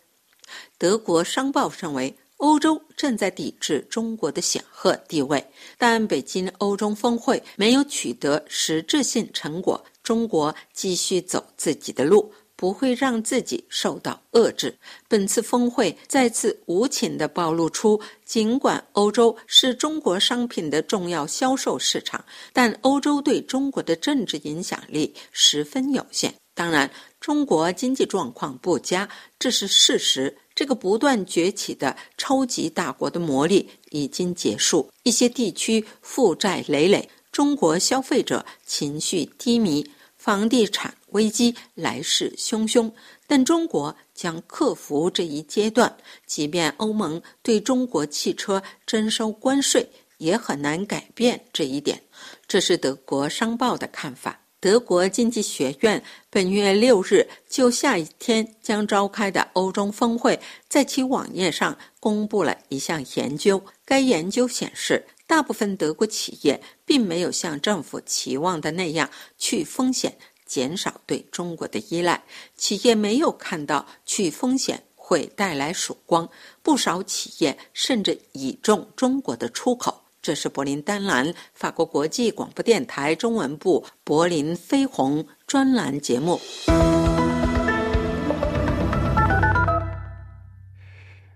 [0.79, 2.15] 德国商报认为。
[2.39, 5.43] 欧洲正在抵制中国的显赫地位，
[5.79, 9.83] 但北京欧中峰会没有取得实质性成果。
[10.03, 14.77] 中国继续走自己的路，不会让自己受到遏制。
[15.09, 26.35] 本次峰会再次无情地暴露出，尽管欧洲是中国商品的重要销售市场，但欧洲对中国的政治影响力十分有限。
[26.53, 29.09] 当然，中国经济状况不佳，
[29.39, 30.37] 这是事实。
[30.55, 39.85] 这个不断崛起的超级大国的魔力已经结束，一些地区负债累累，中国消费者情绪低迷，
[40.17, 42.91] 房地产危机来势汹汹。
[43.27, 49.89] 但中国将克服这一阶段，即便欧盟对中国汽车征收关税，
[50.19, 52.01] 也很难改变这一点。
[52.47, 54.44] 这是德国商报的看法。
[54.65, 63.63] 德国经济学院本月六日就下一天将召开的欧中峰会，在其网页上公布了一项研究。
[63.85, 72.25] 该研究显示，大部分德国企业并没有像政府期望的那样去风险，减少对中国的依赖。
[72.57, 76.27] 企业没有看到去风险会带来曙光，
[76.63, 80.04] 不少企业甚至倚重中国的出口。
[80.25, 86.41] 这是柏林丹兰法国国际广播电台中文部柏林飞鸿专栏节目。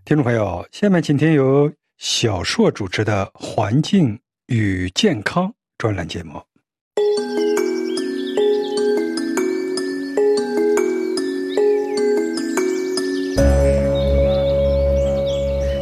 [0.06, 6.47] 听众朋友，下面请听由小硕主持的《环境与健康》专栏节目。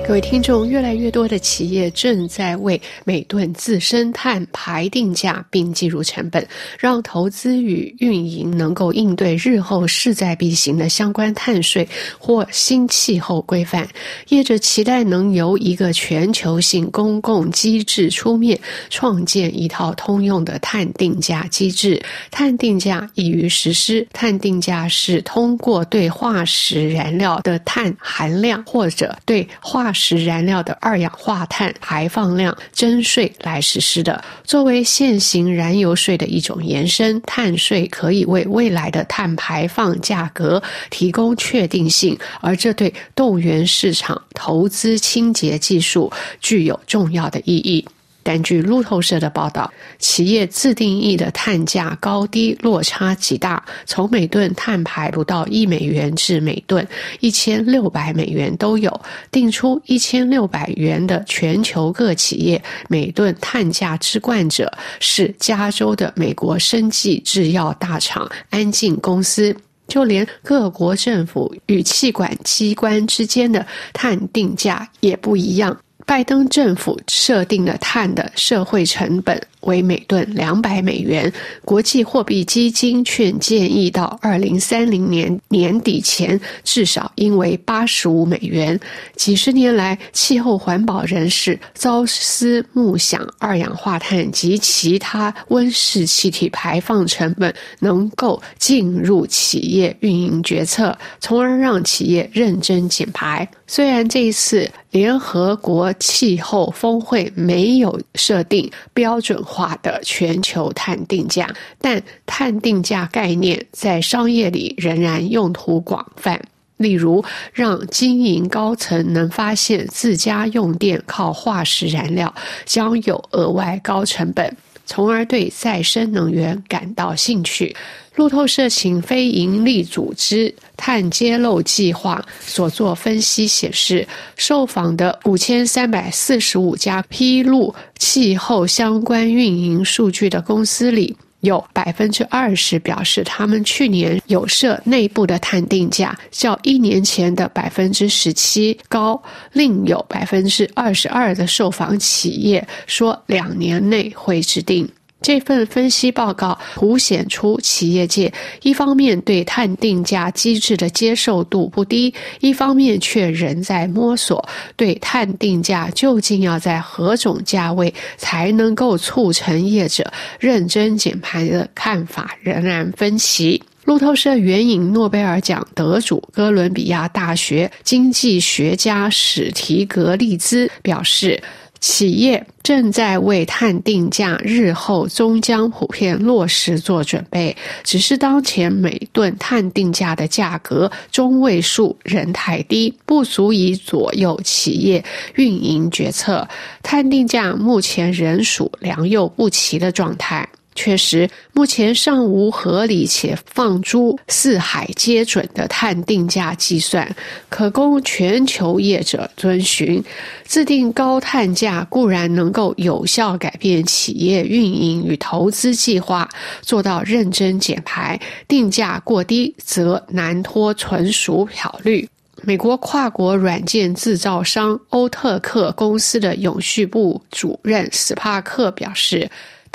[0.06, 6.46] 各位听众，越来越多的企业正在为每吨自身碳排定价并计入成本，
[6.78, 11.86] 让投资与运营能够应对日后势在必行的相关碳税
[12.20, 13.86] 或新气候规范。
[14.28, 18.56] 业者期待能由一个全球性公共机制出面，
[18.88, 22.00] 创建一套通用的碳定价机制。
[22.30, 47.84] 碳定价易于实施，碳定价是通过对化石燃料的碳含量或者对化使燃料的二氧化碳排放量征税来实施的，作为现行燃油税的一种延伸，碳税可以为未来的碳排放价格提供确定性，而这对动员市场投资清洁技术具有重要的意义。
[48.26, 56.84] 但据路透社的报道，企业自定义的碳价高低落差极大，从每吨碳排不到一美元至每吨
[57.20, 59.00] 一千六百美元都有。
[59.30, 69.56] 定出一千六百元的全球各企业每吨碳价之冠者是加州的美国生技制药大厂安进公司。
[69.86, 75.78] 就连各国政府与气管机关之间的碳定价也不一样。
[76.06, 79.38] 拜登政府设定了碳的社会成本。
[79.66, 81.32] 为每吨两百美元，
[81.64, 88.78] 国际货币基金却建议到二零三零年年底前至少应为八十五美元。
[89.16, 103.48] 几十年来，气候环保人士朝思暮想，二氧化碳及其他温室气体排放成本能够进入企业运营决策，从而让企业认真减排。
[103.66, 109.36] 虽然这一次联合国气候峰会没有设定标准。
[109.46, 111.48] 化的全球碳定价，
[111.80, 116.40] 但碳定价概念在商业里仍然用途广泛。
[116.78, 124.54] 例如，让经营高层能发现自家用电靠化石燃料将有额外高成本，
[124.86, 127.76] 从而对再生能源感到兴趣。
[128.14, 141.14] 路透社请非营利组织碳揭露计划所做分析显示，受访的五千三百四十五家披露气候相关运营数据的公司里，
[141.46, 149.16] 有百分之二十表示他们去年有设内部的探定价，较一年前的百分之十七高；
[149.52, 154.86] 另有百分之二十二的受访企业说两年内会制定。
[155.22, 164.46] 这份分析报告凸显出企业界一方面对碳定价机制的接受度不低，一方面却仍在摸索
[164.76, 173.60] 对碳定价究竟要在何种价位才能够促成业者认真减排的看法仍然分歧。
[173.84, 181.40] 路透社援引诺贝尔奖得主、哥伦比亚大学经济学家史提格利兹表示，
[181.80, 187.56] 企业正在为碳定价日后终将普遍落实做准备。
[187.84, 195.04] 只是当前每吨碳定价的价格中位数仍太低，不足以左右企业
[195.34, 196.48] 运营决策。
[196.82, 200.48] 碳定价目前仍属良莠不齐的状态。
[200.76, 207.16] 确实，目前尚无合理且放诸四海皆准的碳定价计算，
[207.48, 210.04] 可供全球业者遵循。
[210.46, 216.28] 制定高碳价固然能够有效改变企业运营与投资计划，
[216.60, 218.16] 做到认真减排；
[218.46, 222.06] 定价过低，则难脱纯属漂绿。
[222.42, 229.28] 美国跨国软件制造商欧特克公司的永续部主任史帕克表示。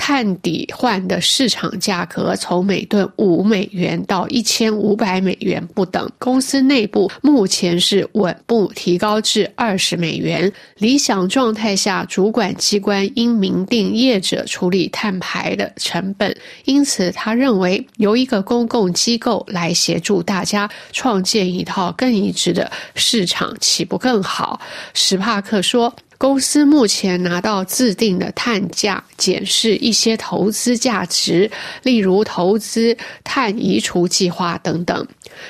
[0.03, 6.11] 碳抵换的市场价格从每吨五美元到一千五百美元不等。
[6.17, 10.51] 公司内部目前是稳步提高至二十美元。
[10.79, 16.35] 理想状态下，主管机关应明定业者处理碳排的成本。
[16.65, 24.59] 因此，他认为由一个公共机构来协助大家创建一套更一致的市场，岂不更好？
[24.95, 25.93] 史帕克说。
[26.21, 31.49] 公司目前拿到自定的碳价，检视一些投资价值，
[31.81, 35.07] 例如投资碳移除计划等等。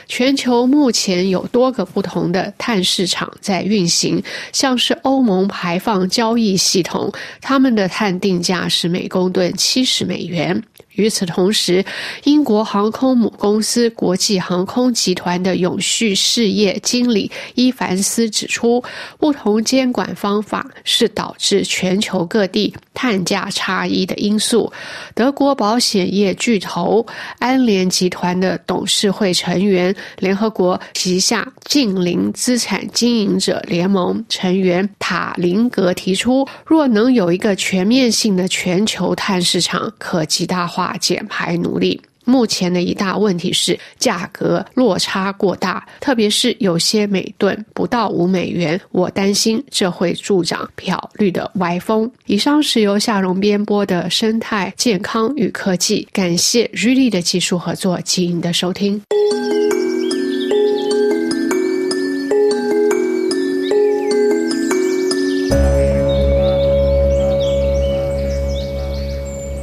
[0.08, 7.12] 全球目前有多个不同的碳市场在运行，像是欧盟排放交易系统，
[7.42, 10.64] 他们的碳定价是每公吨七十美元。
[10.96, 11.84] 与此同时，
[12.26, 18.84] 英国航空母公司国际航空集团的永续事业经理伊凡斯指出，
[19.18, 24.72] 不同监管方法是导致全球各地碳价差异的因素。
[25.16, 27.06] 德国保险业巨头
[27.40, 40.81] 安联集团的董事会成员、联合国旗下近邻资产经营者联盟成员塔林格提出，若能有一个全面性的全球碳市场，可极大化。
[40.82, 52.12] 化减排努力，目前的一大问题是价格落差过大，特别是有些每吨不到五美元，我担心这会助长漂绿的歪风。
[52.26, 59.00] 以上是由夏荣编播的生态健康与科技，感谢瑞丽的技术合作及您的收听。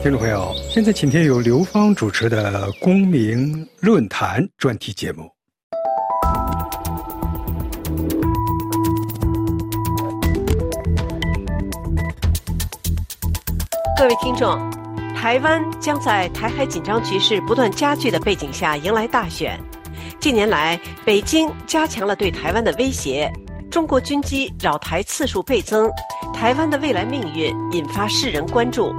[0.08, 5.30] 听众朋友，现在请听由刘芳主持的《公民论坛》专题节目。
[13.98, 14.58] 各位听众，
[15.14, 19.60] 台湾将在台海紧张局势不断加剧的背景下迎来大选。
[20.18, 23.30] 近年来，北京加强了对台湾的威胁，
[23.70, 25.90] 中国军机扰台次数倍增，
[26.32, 28.90] 台湾的未来命运引发世人关注。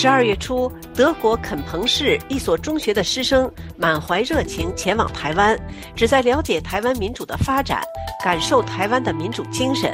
[0.00, 5.58] 十二月初，德国肯彭市一所中学的师生满怀热情前往台湾，
[5.96, 7.82] 旨在了解台湾民主的发展，
[8.22, 9.92] 感受台湾的民主精神。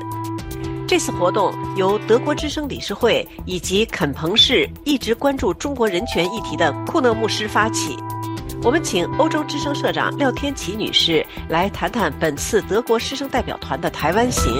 [0.87, 7.97] 这次活动由德国之声理事会以及肯彭市一直关注中国人权议题的库勒牧师发起。
[8.63, 14.53] 我们请欧洲之声社长廖天琪女士来谈谈本次德国师生代表团的台湾行。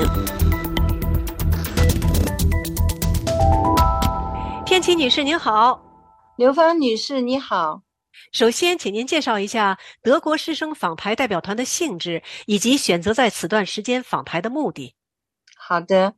[4.75, 5.81] 天琪女士您好，
[6.37, 7.83] 刘芳女士你好。
[8.33, 14.97] 首先，请您介绍一下德国师生访台代表团的性质，以及选择在此段时间访台的目的。
[15.57, 16.15] 好的，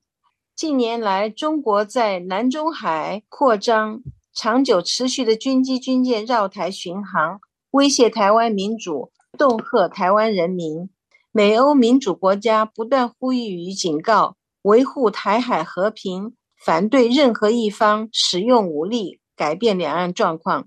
[0.54, 4.00] 近年来，中国在南中海扩张，
[4.32, 7.38] 长久持续的军机军舰绕台巡航，
[7.72, 10.88] 威胁台湾民主，恫吓台湾人民。
[11.30, 16.34] 美欧民主国家不断呼吁与警告，维护台海和平。
[16.66, 20.66] 反对任何一方使用武力改变两岸状况，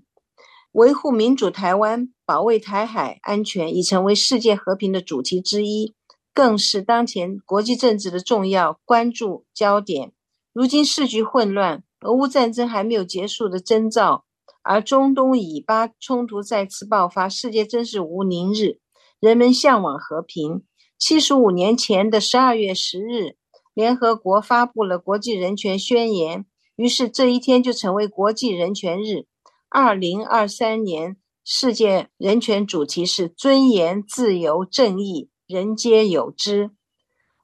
[0.72, 5.94] 维护民主台湾、保卫台海安全已成为世界和平的主题之一，
[6.32, 10.12] 更是当前国际政治的重要关注焦点。
[10.54, 14.24] 如今世局混乱，俄乌战争还没有结束的征兆，
[14.62, 18.78] 而中东以巴冲突再次爆发，世界真是无宁日。
[19.20, 20.62] 人们向往和平。
[20.98, 23.36] 七十五年前的十二月十日。
[23.74, 26.40] 联合国发布了《国际人权宣言》，
[26.76, 29.26] 于是这一天就成为国际人权日。
[29.68, 36.70] 二零二三年世界人权主题是尊严、自由、正义，人皆有之。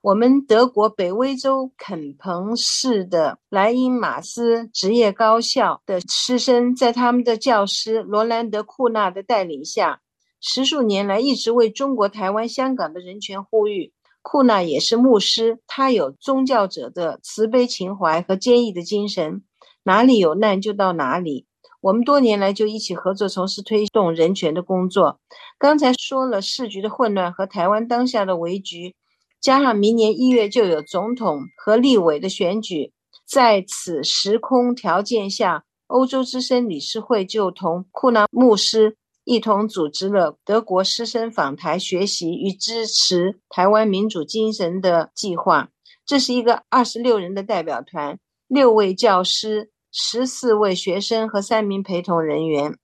[0.02, 10.00] 我们德国北威州肯彭市的莱茵马斯职业高校的师生，在他们的教师罗兰德·库纳的带领下，
[10.40, 13.92] 十数年来一直为中国台湾、香港的人权呼吁。
[14.28, 19.44] 库纳也是牧师，他有宗教者的慈悲情怀和坚毅的精神，
[19.84, 21.46] 哪里有难就到哪里。
[21.80, 25.20] 我们多年来就一起合作，从事推动人权的工作。
[25.60, 28.96] 刚才说了市局的混乱和台湾当下的危局，
[29.40, 32.92] 加上明年一月就有总统和立委的选举，
[33.28, 38.96] 在此时空条件下，欧洲之声理事会就同库纳牧师。
[39.26, 45.68] 一同组织了德国师生访台学习与支持台湾民主精神的计划。
[46.04, 52.78] 这是一个二十六人的代表团，六位教师、十四位学生和三名陪同人员。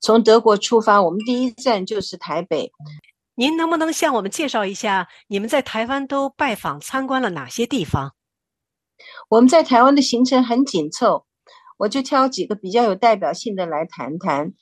[0.00, 2.70] 从德国出发，我们第一站就是台北。
[3.34, 8.14] 您能不能向我们介绍一下你们在台湾都拜访参观了哪些地方？
[9.28, 11.26] 我们在台湾的行程很紧凑，
[11.76, 14.52] 我就挑几个比较有代表性的来谈谈。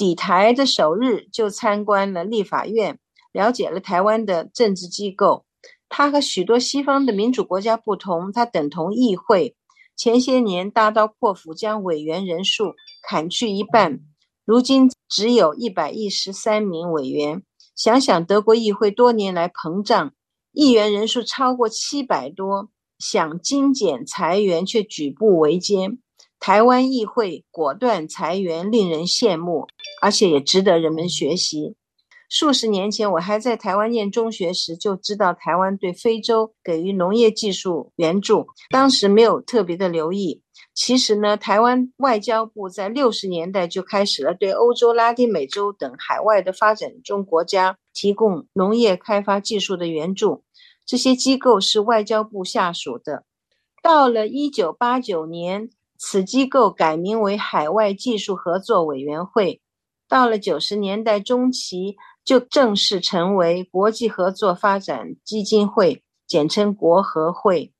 [0.00, 2.98] 抵台的首日就参观了立法院，
[3.32, 5.44] 了解了台湾的政治机构。
[5.90, 9.54] 它和许多西方的民主国家不同，它等同议会。
[9.98, 12.72] 前些年大刀阔斧将委员人数
[13.02, 14.00] 砍去一半，
[14.46, 17.42] 如今只有一百一十三名委员。
[17.76, 20.14] 想想德国议会多年来膨胀，
[20.52, 25.98] 议员人数超过七百多，想精简裁员却举步维艰。
[26.38, 29.66] 台湾议会果断裁员，令人羡慕，
[30.00, 31.76] 而且也值得人们学习。
[32.28, 40.40] 数十年前，我还在台湾念中学时，就知道台湾对非洲给予农业技术援助，当时没有特别的留意。
[40.74, 50.44] 其实呢，台湾外交部在六十年代就开始了对欧洲、拉丁美洲等海外的发展中国家提供农业开发技术的援助，
[50.86, 53.24] 这些机构是外交部下属的。
[53.82, 55.70] 到了一九八九年。
[56.02, 59.60] 此机构改名为海外技术合作委员会，
[60.10, 67.72] 到了九十年代中期，就正式成为国际合作发展基金会，简称国合会。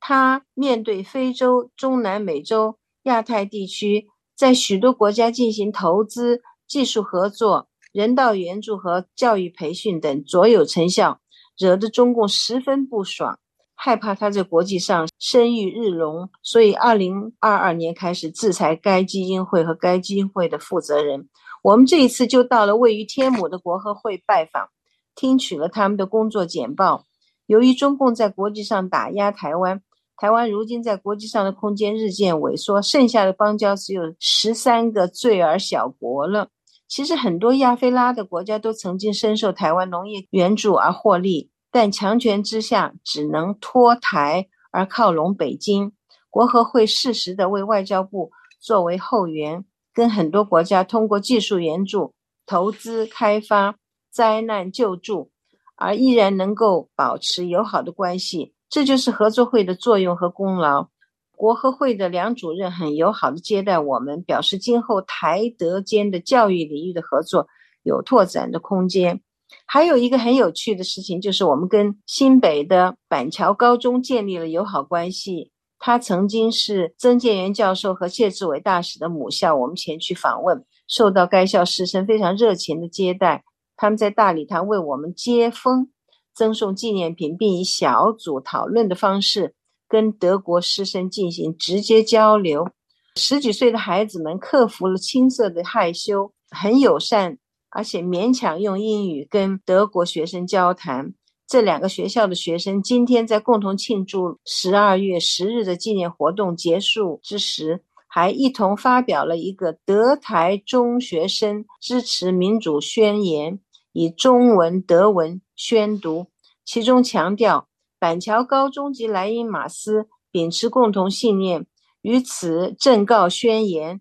[0.00, 11.20] 它面对非洲、中南美洲、亚太地区，在许多国家进行投资、技术合作、人道援助和教育培训等，卓有成效，
[11.56, 13.38] 惹得中共十分不爽。
[13.76, 21.28] 害怕他在国际上声誉日隆，所以二零二二年开始制裁该基金会和该基金会的负责人。
[21.66, 24.68] 我们这一次就到了位于天母的国合会拜访，
[25.16, 27.06] 听取了他们的工作简报。
[27.46, 29.82] 由于中共在国际上打压台湾，
[30.16, 36.50] 台湾如今在国际上的空间日渐萎缩，剩下的邦交只有十三个罪儿小国了。
[36.86, 41.50] 其实很多亚非拉的国家都曾经深受台湾农业援助而获利。
[41.72, 45.90] 但强权之下，只能脱台而靠拢北京。
[46.30, 49.64] 国合会适时的为外交部作为后援，
[49.96, 52.12] 跟很多国家通过技术援助、
[52.44, 53.76] 投资开发、
[54.10, 55.30] 灾难救助，
[55.74, 58.52] 而依然能够保持友好的关系。
[58.68, 60.88] 这就是合作会的作用和功劳。
[61.34, 67.46] 国合会的梁主任很友好的接待我们，表示今后台德间的教育领域的合作
[67.82, 69.22] 有拓展的空间。
[69.64, 75.52] 还有一个很有趣的事情，就是我们跟新北的板桥高中建立了友好关系。
[75.78, 83.44] 他曾经是曾建元教授和谢志伟大使的母校，我们前去访问，受到该校师生非常热情的接待。
[83.76, 85.90] 他们在大礼堂为我们接风，
[86.34, 89.54] 赠送纪念品，并以小组讨论的方式
[89.88, 92.68] 跟德国师生进行直接交流。
[93.16, 97.38] 十几岁的孩子们克服了青涩的害羞，很友善。
[97.68, 101.12] 而且勉强用英语跟德国学生交谈。
[101.46, 113.60] 这两个学校的学生今天在共同庆祝十二月十日的纪念活动结束之时，还一同发表了一个德台中学生支持民主宣言，
[113.92, 116.26] 以中文、德文宣读，
[116.64, 117.68] 其中强调
[118.00, 121.64] 板桥高中及莱茵马斯秉持共同信念，
[122.02, 124.00] 于此正告宣言。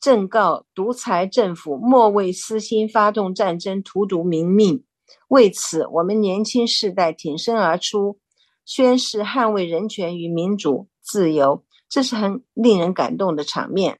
[0.00, 4.82] 正告独裁政府莫为私心发动战争，荼毒民命。
[5.28, 8.18] 为此，我们年轻世代挺身而出，
[8.64, 11.64] 宣誓捍卫人权与民主自由。
[11.88, 13.98] 这是很令人感动的场面。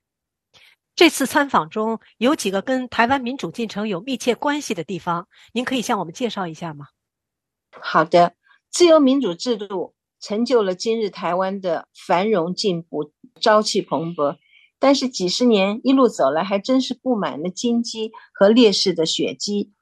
[0.95, 6.87] 这次参访中有几个跟台湾民主进程有密切关系的地方，您可以向我们介绍一下吗？
[7.81, 8.35] 好的，
[8.71, 13.13] 自由民主制度成就了今日台湾的繁荣进步。
[13.41, 14.37] 朝气蓬勃。
[14.79, 19.73] 但是几十年一路走来，还真是布满了荆棘和烈士的血迹。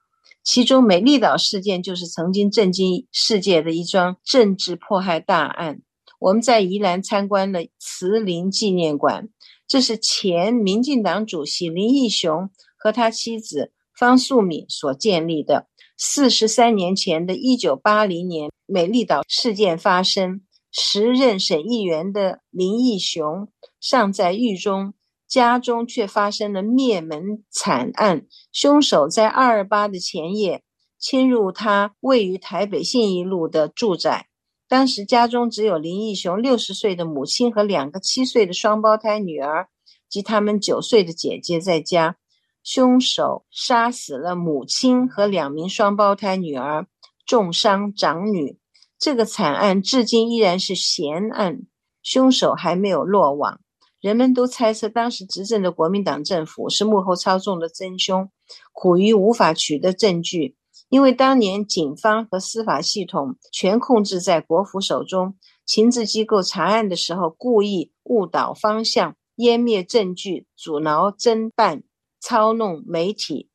[0.42, 5.82] 其中，美丽岛事件就是曾经震惊世界的一桩政治迫害大案。
[6.20, 9.28] 我们在宜兰参观了慈林纪念馆，
[9.66, 15.68] 这是前民进党主席林义雄和他妻子方素敏所建立的。
[15.96, 20.42] 四十三年前的一九八零年，美丽岛事件发生。
[20.70, 23.48] 时任省议员的林义雄
[23.80, 24.92] 尚在狱中，
[25.28, 28.26] 家中却发生了灭门惨案。
[28.50, 30.62] 凶手在二二八的前夜
[30.98, 34.26] 侵入他位于台北信义路的住宅，
[34.66, 39.68] 当时家中只有林义雄六十岁的母亲和两个七岁的双胞胎女儿
[40.08, 42.16] 及他们九岁的姐姐在家。
[42.64, 46.86] 凶手杀死了母亲和两名双胞胎女儿，
[47.24, 48.58] 重伤长女。
[48.98, 51.60] 这个惨案至今依然是悬案，
[52.02, 53.60] 凶手还没有落网。
[54.00, 58.30] 人们都猜测，当时执政的国民党政府是幕后操纵的真凶，
[58.72, 60.56] 苦于无法取得证据。
[60.88, 65.36] 因为当年警方和司法系统全控制在国府手中，
[65.66, 71.82] 情治机构查案的时候故意误导方向、湮灭证据、阻挠侦办、
[72.20, 73.50] 操弄媒体、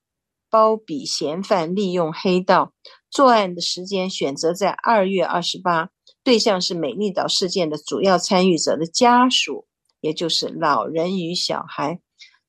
[0.51, 2.73] 包庇嫌犯、利用黑道。
[3.09, 5.89] 作案的时间选择在二月二十八，
[6.23, 9.65] 对象是美丽岛事件的主要参与者的家属，
[10.03, 11.99] 也就是老人与小孩。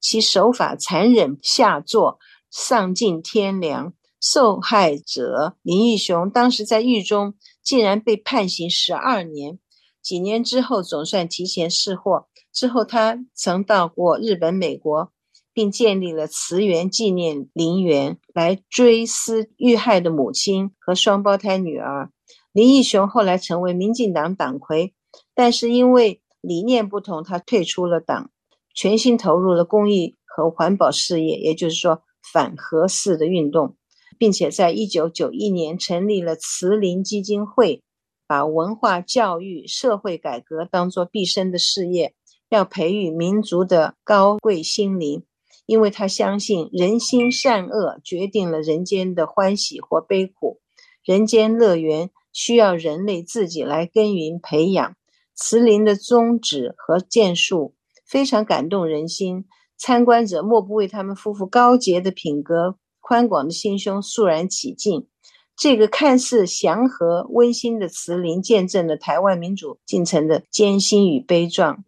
[0.01, 2.19] 其手法残忍下作，
[2.51, 3.95] 丧尽天良。
[4.21, 9.59] 受害者林义雄当时在狱中，竟然被判刑十二年。
[10.03, 12.27] 几年之后，总算提前释获。
[12.53, 15.11] 之后，他曾到过日本、美国。
[15.57, 22.11] 并建立了慈园纪念陵园，来追思遇害的母亲和双胞胎女儿
[22.51, 23.07] 林义雄。
[23.07, 24.95] 后来成为民进党党魁，
[25.33, 28.31] 但是因为理念不同，他退出了党，
[28.75, 33.77] 全心投入了公益和环保事业，也就是说反核四的运动，
[34.19, 37.83] 并且在一九九一年成立了慈林基金会，
[38.27, 42.15] 把文化教育、社会改革当作毕生的事业，
[42.49, 45.25] 要培育民族的高贵心灵。
[45.67, 50.61] 因为他相信人心善恶决定了人间的欢喜或悲苦，
[51.03, 54.95] 人间乐园需要人类自己来耕耘培养。
[55.35, 57.75] 慈林的宗旨和建树
[58.07, 59.45] 非常感动人心，
[59.77, 65.09] 参观者莫不为他们夫妇高洁的品格、宽广的心胸肃然起敬。
[65.57, 71.85] 这个看似祥和温馨的慈林，见证了台湾民主进程的艰辛与悲壮。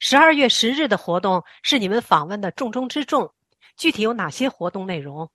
[0.00, 3.30] 十二月十日的活动是你们访问的重中之重，
[3.76, 5.30] 具体有哪些活动内容？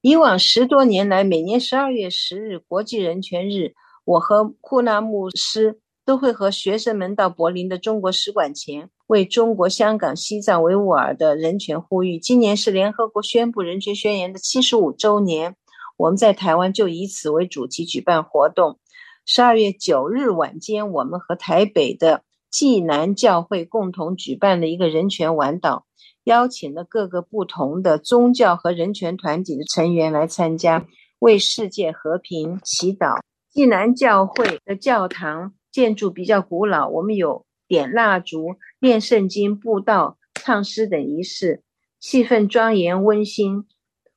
[0.00, 3.74] 以往十多年来，每年十二月十日国际人权日，
[4.04, 12.18] 我和库纳牧师都会和学生们到柏林的中国使馆前，为中国香港、西藏、维吾尔的人权呼吁。
[12.18, 15.56] 今年是联合国宣布人权宣言的七十五周年，
[15.96, 18.78] 我们在台湾就以此为主题举办活动。
[19.26, 22.22] 十二月九日晚间，我们和台北的。
[22.48, 25.82] 济南教会共同举办了一个人权晚祷，
[26.24, 30.86] 邀请了各个不同的宗教和人权团体的成员来参加，
[31.18, 33.18] 为世界和平祈祷。
[33.52, 41.62] 济南教会的教堂建筑比较古老，我们有点蜡烛、念圣经、布道、唱诗等仪式，
[42.00, 43.66] 气氛庄严温馨。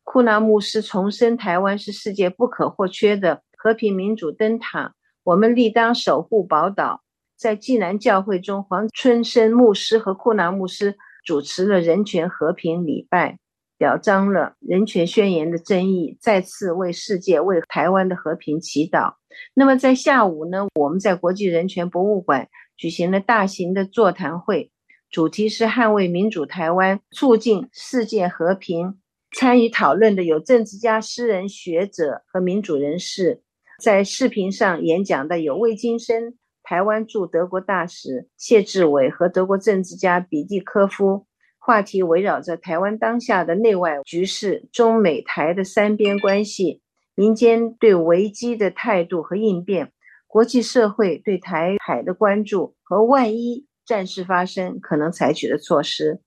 [0.05, 4.93] 库纳牧师重申，台湾是世界不可或缺的和平民主灯塔，
[5.25, 7.01] 我们力当守护宝岛。
[7.35, 10.95] 在济南教会中，黄春生牧师和库纳牧师
[11.25, 13.37] 主持了人权和平礼拜，
[13.77, 19.15] 表彰了人权宣言的争议，再次为世界、为台湾的和平祈祷。
[19.53, 24.71] 那么在下午呢，我们在国际人权博物馆举行了大型的座谈会，
[25.09, 28.99] 主题是捍卫民主台湾，促进世界和平。
[29.31, 33.43] 参与讨论的有政治家、诗人、学者和民主人士。
[33.79, 36.35] 在视频上演讲的有魏金生。
[36.63, 41.25] 台湾驻德国大使谢志伟和德国政治家比蒂科夫，
[41.57, 46.81] 话题围绕着台湾当下的内外局势、中美台的三边关系、
[47.19, 49.91] 民间对危机的态度和应变、
[50.25, 56.21] 国际社会对台海的关注和万一战事发生可能采取的措施。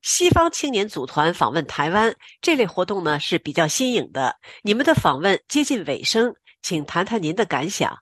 [0.00, 6.32] 西方青年组团访问台湾这类活动呢是比较新颖的，你们的访问接近尾声，
[6.62, 7.92] 请谈谈您的感想。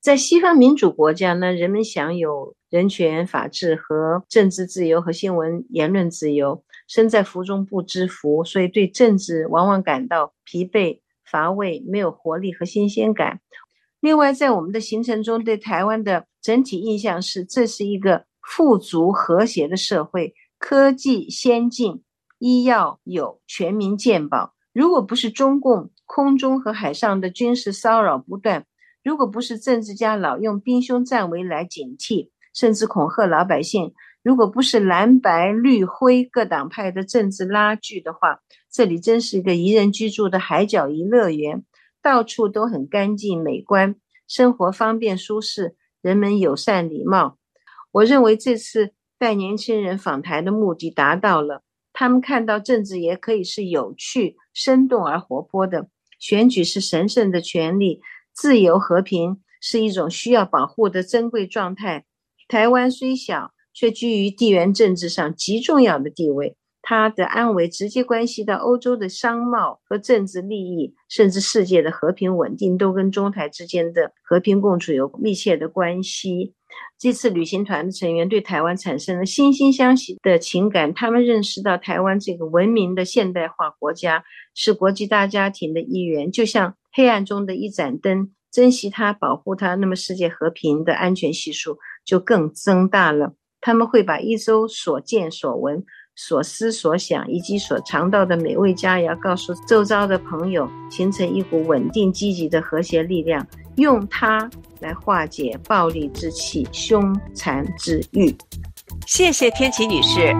[0.00, 13.40] 在西方民主国家呢，人们享有人权、法治和政治自由和新闻言论自由，身在福中不知福，所以对政治往往感到疲惫、乏味、没有活力和新鲜感。
[14.00, 22.02] 另外，在我们的行程中，对台湾的整体印象是，这是一个富足和谐的社会，科技先进，
[22.38, 24.54] 医药有，全民健保。
[24.72, 28.64] 如果不是中共空中和海上的军事骚扰不断，
[29.02, 33.92] 如果不是政治家老用兵凶战危来警惕，甚至恐吓老百姓，
[34.22, 38.40] 如果不是蓝白绿灰各党派的政治拉锯的话，
[38.70, 41.64] 这里真是一个宜人居住的海角一乐园。
[42.00, 43.96] 到处都很干净美观，
[44.28, 47.38] 生活方便舒适，人们友善礼貌。
[47.90, 51.62] 我认为这次带年轻人访台的目的达到了。
[51.92, 55.88] 他们看到政治也可以是有趣、生动而活泼的。
[56.20, 58.00] 选举是神圣的权利，
[58.32, 62.04] 自由和平是一种需要保护的珍贵状态。
[62.46, 66.56] 台湾虽小，却居于地缘政治上极重要的地位。
[66.82, 76.54] 它的安危直接关系到欧洲的商贸和政治利益，甚至世界的和平稳定都跟中台之间的和平共处有密切的关系。
[76.98, 84.24] 这次旅行团的成员对台湾产生了惺惺相惜的情感，他们认识到台湾这个文明的现代化国家
[84.54, 93.34] 是国际大家庭的一员，就像黑暗中的一盏灯，珍惜它，保护它，那么世界和平的安全系数就更增大了。
[93.60, 95.84] 他们会把一周所见所闻。
[96.20, 103.46] 所思所想以及所尝到的美味佳肴，告诉周遭的朋友，形成一股稳定、积极的和谐力量，
[103.76, 104.50] 用它
[104.80, 108.36] 来化解暴力之气、凶残之欲。
[109.06, 110.34] 谢谢天琪女士。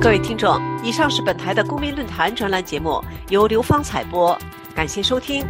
[0.00, 4.38] 各位听众，以上是本台的公民论坛专栏节目，由刘芳采播，
[4.72, 5.44] 感谢收听。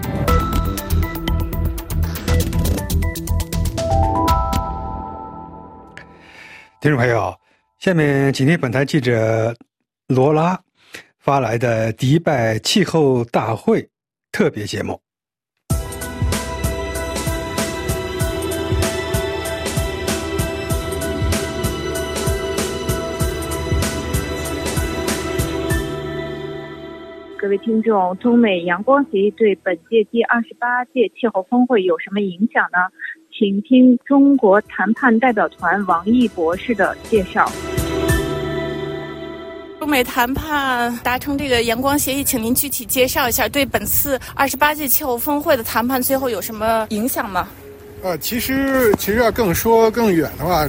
[6.79, 7.35] 听众朋友。
[7.79, 9.57] 下面，请听本台记者
[10.09, 10.61] 罗拉
[11.19, 13.89] 发来的迪拜气候大会
[14.31, 15.01] 特别节目。
[27.39, 32.79] 各位听众，中美阳光协议对本届第二十八届气候峰会有什么影响呢？
[33.39, 37.53] 请听中国谈判代表团王毅博士的介绍。
[39.79, 47.47] 中美谈判达成这个阳光协议，请您具体介绍一下，对本次二十八届气候峰会的谈判最后有什么影响吗？
[48.03, 50.67] 呃，其实其实要更说更远的话，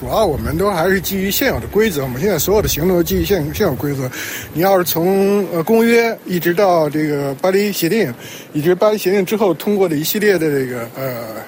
[0.00, 2.02] 主要我们都还是基于现有的规则。
[2.02, 4.10] 我们现在所有的行动都基于现现有规则。
[4.54, 8.10] 你要是从呃公约一直到这个巴黎协定，
[8.54, 11.44] 以及巴黎协定之后通过的一系列的这个呃。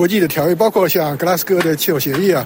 [0.00, 2.42] 国际的条约，包括像格拉斯哥的气候协议啊，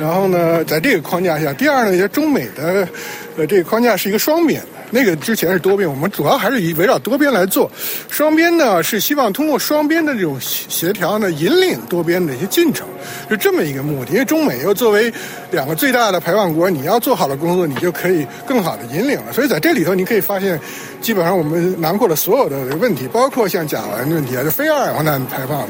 [0.00, 2.88] 然后呢，在这个框架下，第二呢，也中美的，
[3.36, 4.62] 呃，这个框架是一个双边。
[4.90, 7.70] 那个之前是多边，我们主要还是以围绕多边来做。
[8.08, 12.86] 双边呢是希望通过双边的这种协调呢，引领多边的一些进程，
[13.28, 14.12] 是这么一个目的。
[14.12, 15.12] 因为中美又作为
[15.50, 19.32] 两个最大的排放国，你要做好了工作，你就可以更好的引领了。
[19.34, 20.58] 所以在这里头，你可以发现，
[21.06, 25.68] 基本上我们囊括了所有的问题，包括像甲烷问题啊，就非二氧化碳排放的。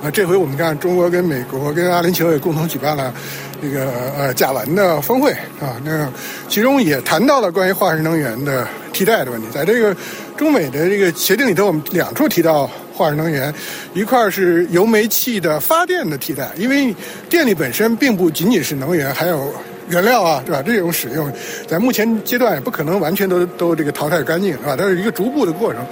[0.00, 3.12] 啊，这回我们看中国跟美国跟阿联酋也共同举办了。
[3.60, 6.08] 这个呃甲烷的峰会啊，那
[6.48, 9.48] 其中也谈到了关于化石能源的替代的问题。
[9.52, 9.96] 在这个
[10.36, 13.52] 中美的这个协定里头，我们两处提到化石能源，
[13.92, 16.94] 一块是油煤气的发电的替代，因为
[17.28, 19.52] 电力本身并不仅仅是能源，还有
[19.88, 20.62] 原料啊，对吧？
[20.62, 21.32] 这种使用
[21.66, 24.76] 在目前阶段也不可能完全都都这个淘汰干净，是吧？
[24.76, 25.84] 它是一个逐步的过程。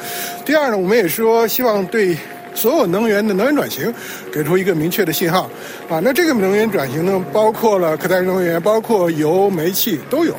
[0.45, 2.17] 第二呢，我们也说希望对。
[2.57, 3.93] 所有能源的能源转型，
[4.33, 5.51] 给出一个明确的信号，
[5.89, 10.33] 啊，那这个能源转型呢，包括了可再生能源，包括油、煤气都有，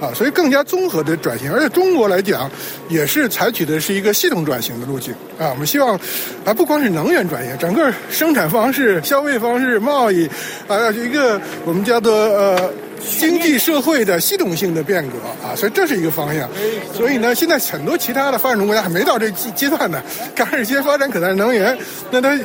[0.00, 1.52] 啊，所以更加综合的转型。
[1.52, 2.50] 而且中国来讲，
[2.88, 5.96] 也是采取的是一个系统转型的路径，啊，我们希望，
[6.44, 10.28] 啊，不光是能源转型，整个生产方式、消费方式、贸易，
[10.66, 12.72] 啊，一个我们叫做呃。
[13.18, 16.48] 经济社会的系统性的变革啊，所以这是一个方向。
[16.94, 20.02] 所以呢，现在很多其他的发展中国家还没到这阶阶段呢，
[20.34, 21.76] 刚开始先发展可再生能源，
[22.10, 22.38] 那它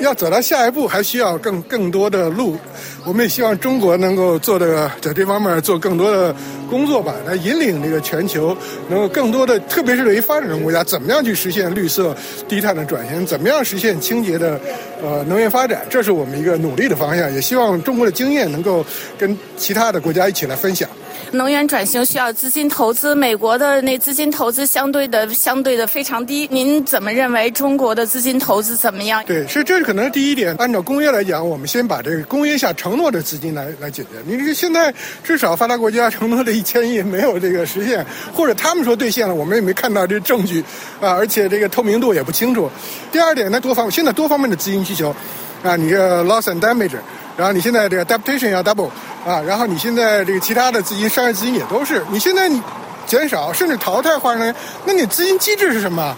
[0.00, 2.56] 要走到下一步还需要更更多的路。
[3.04, 6.34] 我们也希望中国能够做的在这方面做更多的
[6.72, 8.56] 工作吧，来引领这个全球，
[8.88, 12.16] 能够更多的，特别是对于发展中国家，怎么样去实现绿色
[12.48, 14.58] 低碳的转型，怎么样实现清洁的
[15.02, 17.30] 呃能源发展，这是我们一个努力的方向。
[17.30, 18.82] 也希望中国的经验能够
[19.18, 20.88] 跟其他的国家一起来分享。
[21.30, 26.46] 能源转型需要资金投资，美国的那资金投资相对的相对的非常低。
[26.50, 29.24] 您怎么认为中国的资金投资怎么样？
[29.24, 30.54] 对，是这是可能是第一点。
[30.58, 34.08] 按照公约来讲，我们先把这个公约下承诺的资金来来解决。
[34.26, 34.92] 你这个现在
[35.24, 40.62] 至少发达国家承诺的千亿没有这个实现，或者他们说兑现了，我们也没看到这证据
[41.00, 42.70] 啊，而且这个透明度也不清楚。
[43.10, 45.14] 第二点呢，多方现在多方面的资金需求
[45.62, 46.96] 啊，你这 loss and damage，
[47.36, 48.88] 然后你现在这个 adaptation 要 double
[49.26, 52.60] 啊，然后你现在这个其他的资金商业资金也都是，你现在你
[53.06, 54.54] 减少甚至淘汰化呢，
[54.84, 56.16] 那你资金机制是什么？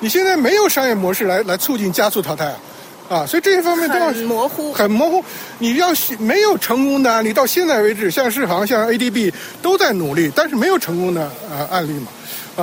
[0.00, 2.54] 你现在没有商业模式来来促进加速淘汰，
[3.26, 5.24] 所以这些方面都要很模糊，很模糊。
[5.58, 5.88] 你要
[6.18, 12.08] 没有成功的案例，到现在为止，像世行、像 ADB 都在努力，但是没有成功的呃案例嘛，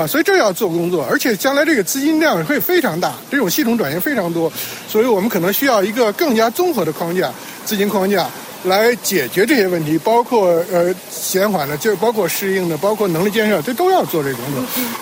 [0.01, 4.51] 啊，所以这要做工作，而且将来这个资金量会非常大，这种系统转型非常多，
[4.87, 7.31] 所以我们可能需要一个更加综合的框架，
[7.65, 8.27] 资金框架。
[8.65, 14.61] 来解决这些问题，包括呃减缓的，就包括适应的，包括能力建设，这都要做这工作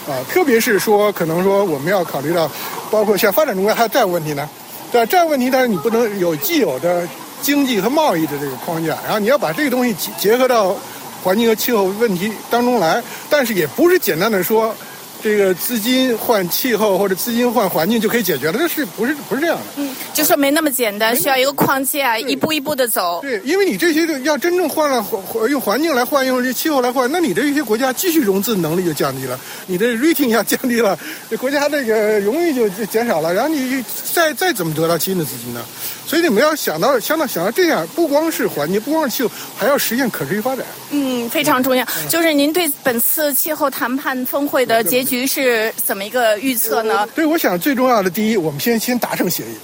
[0.10, 0.16] 啊。
[0.32, 2.50] 特别是说，可能说我们要考虑到，
[2.90, 4.48] 包括像发展中国家还有债务问题呢，
[4.92, 7.08] 对这样问题，但是你不能有既有的
[7.42, 10.76] 经济和贸易的这个框架，然后你要把这个东西结结合到
[11.24, 14.76] 环境和气候问题当中来，但是也不是简单的说。
[15.22, 19.64] 这个资金换气候或者资金换环境就可以解决了，这是不是不是这样的？
[19.76, 23.20] 嗯，就说没那么简单，需要一个框架，一步一步的走。
[23.22, 30.98] 对，因为你这些要真正换了环用环境来换，用这气候来换，那你的一些国家继续融资能力就降低了，你的 rating 要降低了，
[31.30, 35.62] 这国家这个荣誉就减少了，然后你再再怎么得到新的资金呢？
[36.06, 40.66] 所以你们要想到，想到想到这样，不光是环境，不光是气候，还要实现可持续发展。
[40.90, 41.86] 嗯，非常重要。
[42.10, 47.08] 就是您对本次气候谈判峰会的结局局是怎么一个预测呢？
[47.16, 49.56] 对，我想最重要的第一，我们先先达成协议，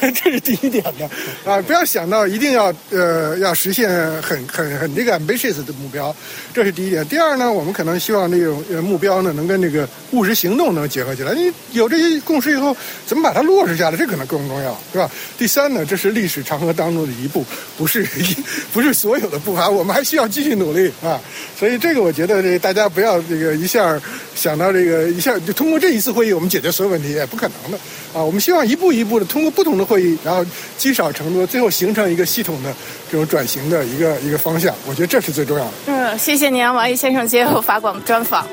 [0.00, 1.60] 这是第一点的啊！
[1.60, 3.90] 不要想到一定要呃要实现
[4.22, 6.14] 很很很这个 ambitious 的目标，
[6.54, 7.06] 这是第一点。
[7.06, 11.34] 第二呢，我们可能希望这种目标呢能跟这个务实行动能结合起来。
[11.34, 12.74] 你有这些共识以后，
[13.06, 15.10] 怎么把它落实下来，这可能更重要，是吧？
[15.36, 15.84] 第三呢？
[15.84, 17.44] 这是历史长河当中的一步，
[17.76, 18.36] 不是一
[18.72, 21.20] 不是所有的步伐，我们还需要继续努力啊！
[21.58, 24.00] 所以这个我觉得，这大家不要这个一下
[24.34, 27.78] 想到这个一下就通过这一次会议我们解决所有问题，也不可能的
[28.12, 28.22] 啊！
[28.22, 30.44] 我们希望一步一步的通过不同的会议，然后
[30.76, 32.74] 积少成多，最后形成一个系统的
[33.10, 34.74] 这种转型的一个一个方向。
[34.86, 35.70] 我觉得这是最重要的。
[35.86, 38.46] 嗯，谢谢您，王毅先生接受法广专访。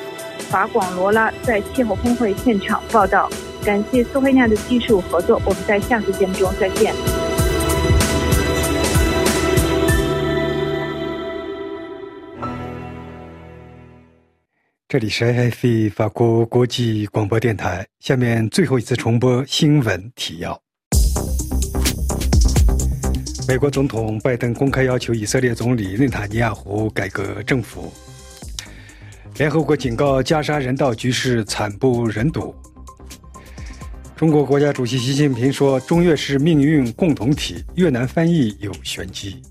[0.50, 3.30] 法广罗拉在气候峰会现场报道。
[3.64, 6.94] 感谢苏菲亚的技术合作，我们在下次节目中再见。
[14.96, 20.58] 这里是 IFE 法国国际广播电台，下面最后一次重播新闻提要：
[23.46, 27.92] 美国总统拜登公开要求以色列总理内塔尼亚胡改革政府；
[29.38, 32.56] 联合国警告加沙人道局势惨不忍睹。
[34.16, 39.42] 中国国家主席习近平说：“中越是命运共同体，越南翻译有玄机。”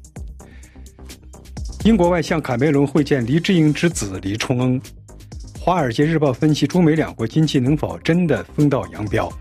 [1.85, 4.81] 英国外相卡梅伦会见黎智英之子黎冲恩。
[5.65, 9.33] 《华尔街日报》分析，中美两国经济能否真的分道扬镳？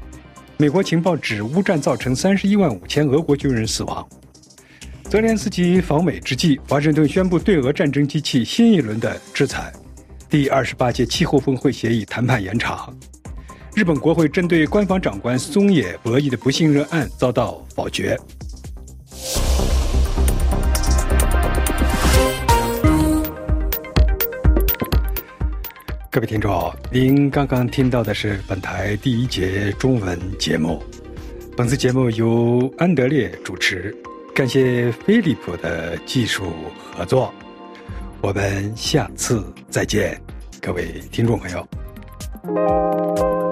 [0.55, 4.07] 美国情报指，乌战造成三十一万五千俄国军人死亡。
[5.09, 9.69] 泽连斯基访美之际，华盛顿宣布对俄战争机器新一轮的制裁。
[10.29, 12.97] 第二十八届气候峰会协议谈判延长。
[13.75, 18.17] 日本国会针对官方长官松野博弈的不信任案遭到否决。
[26.13, 30.79] 各位听众，您刚刚听到的是本台第一节中文节目。
[31.57, 33.91] 本次节目由安德烈主持，
[34.35, 36.53] 感谢飞利浦的技术
[36.95, 37.33] 合作。
[38.21, 40.15] 我们下次再见，
[40.61, 43.42] 各位听众朋友。